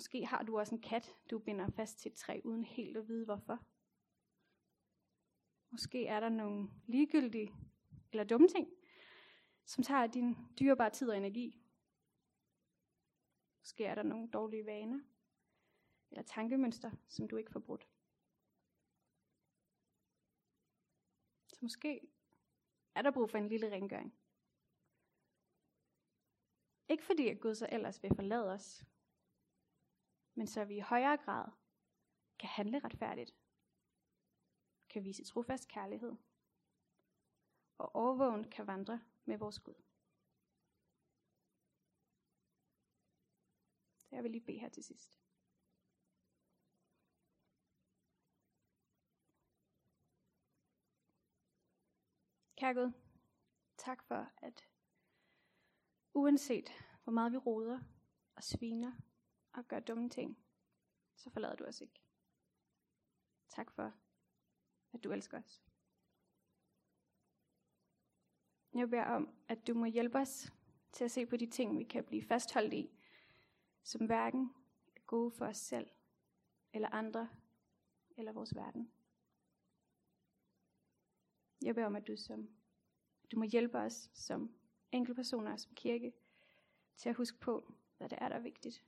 Måske 0.00 0.26
har 0.26 0.42
du 0.42 0.58
også 0.58 0.74
en 0.74 0.80
kat, 0.80 1.16
du 1.30 1.38
binder 1.38 1.70
fast 1.70 1.98
til 1.98 2.12
et 2.12 2.16
træ, 2.16 2.40
uden 2.44 2.64
helt 2.64 2.96
at 2.96 3.08
vide 3.08 3.24
hvorfor. 3.24 3.64
Måske 5.70 6.06
er 6.06 6.20
der 6.20 6.28
nogle 6.28 6.70
ligegyldige 6.86 7.54
eller 8.12 8.24
dumme 8.24 8.48
ting, 8.48 8.68
som 9.64 9.84
tager 9.84 10.06
din 10.06 10.36
dyrebare 10.60 10.90
tid 10.90 11.10
og 11.10 11.16
energi. 11.16 11.62
Måske 13.60 13.84
er 13.84 13.94
der 13.94 14.02
nogle 14.02 14.30
dårlige 14.30 14.66
vaner 14.66 15.00
eller 16.10 16.22
tankemønster, 16.22 16.90
som 17.08 17.28
du 17.28 17.36
ikke 17.36 17.52
får 17.52 17.60
brudt. 17.60 17.88
Så 21.46 21.58
måske 21.62 22.00
er 22.94 23.02
der 23.02 23.10
brug 23.10 23.30
for 23.30 23.38
en 23.38 23.48
lille 23.48 23.72
rengøring. 23.72 24.14
Ikke 26.88 27.04
fordi 27.04 27.28
at 27.28 27.40
Gud 27.40 27.54
så 27.54 27.68
ellers 27.72 28.02
vil 28.02 28.14
forlade 28.14 28.52
os, 28.52 28.84
men 30.40 30.46
så 30.46 30.64
vi 30.64 30.76
i 30.76 30.80
højere 30.80 31.16
grad 31.16 31.52
kan 32.38 32.48
handle 32.48 32.78
retfærdigt, 32.78 33.36
kan 34.88 35.04
vise 35.04 35.24
trofast 35.24 35.68
kærlighed, 35.68 36.16
og 37.78 37.94
overvågen 37.94 38.50
kan 38.50 38.66
vandre 38.66 39.00
med 39.24 39.38
vores 39.38 39.58
Gud. 39.58 39.74
Så 43.98 44.08
jeg 44.16 44.22
vil 44.22 44.30
lige 44.30 44.44
bede 44.44 44.58
her 44.58 44.68
til 44.68 44.84
sidst. 44.84 45.20
Kære 52.56 52.74
Gud, 52.74 52.92
tak 53.76 54.02
for, 54.02 54.32
at 54.36 54.68
uanset 56.14 56.70
hvor 57.02 57.12
meget 57.12 57.32
vi 57.32 57.36
roder 57.36 57.80
og 58.36 58.42
sviner 58.42 59.09
og 59.52 59.68
gør 59.68 59.80
dumme 59.80 60.10
ting, 60.10 60.38
så 61.16 61.30
forlader 61.30 61.56
du 61.56 61.64
os 61.64 61.80
ikke. 61.80 62.00
Tak 63.48 63.70
for, 63.70 63.92
at 64.92 65.04
du 65.04 65.12
elsker 65.12 65.38
os. 65.38 65.62
Jeg 68.74 68.90
beder 68.90 69.04
om, 69.04 69.34
at 69.48 69.66
du 69.66 69.74
må 69.74 69.84
hjælpe 69.84 70.18
os 70.18 70.52
til 70.92 71.04
at 71.04 71.10
se 71.10 71.26
på 71.26 71.36
de 71.36 71.46
ting, 71.46 71.78
vi 71.78 71.84
kan 71.84 72.04
blive 72.04 72.22
fastholdt 72.22 72.74
i, 72.74 72.90
som 73.82 74.06
hverken 74.06 74.54
er 74.96 75.00
gode 75.00 75.30
for 75.30 75.46
os 75.46 75.56
selv, 75.56 75.90
eller 76.72 76.88
andre, 76.88 77.28
eller 78.16 78.32
vores 78.32 78.54
verden. 78.54 78.92
Jeg 81.62 81.74
beder 81.74 81.86
om, 81.86 81.96
at 81.96 82.06
du, 82.06 82.16
som, 82.16 82.48
du 83.32 83.38
må 83.38 83.44
hjælpe 83.44 83.78
os 83.78 84.10
som 84.14 84.54
enkeltpersoner 84.92 85.56
som 85.56 85.74
kirke 85.74 86.12
til 86.96 87.08
at 87.08 87.16
huske 87.16 87.38
på, 87.38 87.74
hvad 87.96 88.08
det 88.08 88.18
er, 88.20 88.28
der 88.28 88.36
er 88.36 88.40
vigtigt. 88.40 88.84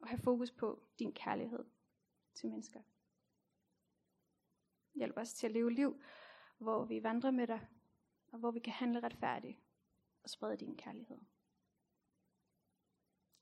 Og 0.00 0.08
have 0.08 0.18
fokus 0.18 0.50
på 0.50 0.82
din 0.98 1.12
kærlighed 1.12 1.64
til 2.34 2.48
mennesker. 2.48 2.80
Hjælp 4.94 5.16
os 5.16 5.34
til 5.34 5.46
at 5.46 5.52
leve 5.52 5.72
liv, 5.72 6.02
hvor 6.58 6.84
vi 6.84 7.02
vandrer 7.02 7.30
med 7.30 7.46
dig, 7.46 7.68
og 8.32 8.38
hvor 8.38 8.50
vi 8.50 8.60
kan 8.60 8.72
handle 8.72 9.00
retfærdigt 9.00 9.58
og 10.22 10.30
sprede 10.30 10.56
din 10.56 10.76
kærlighed. 10.76 11.18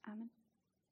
Amen. 0.05 0.38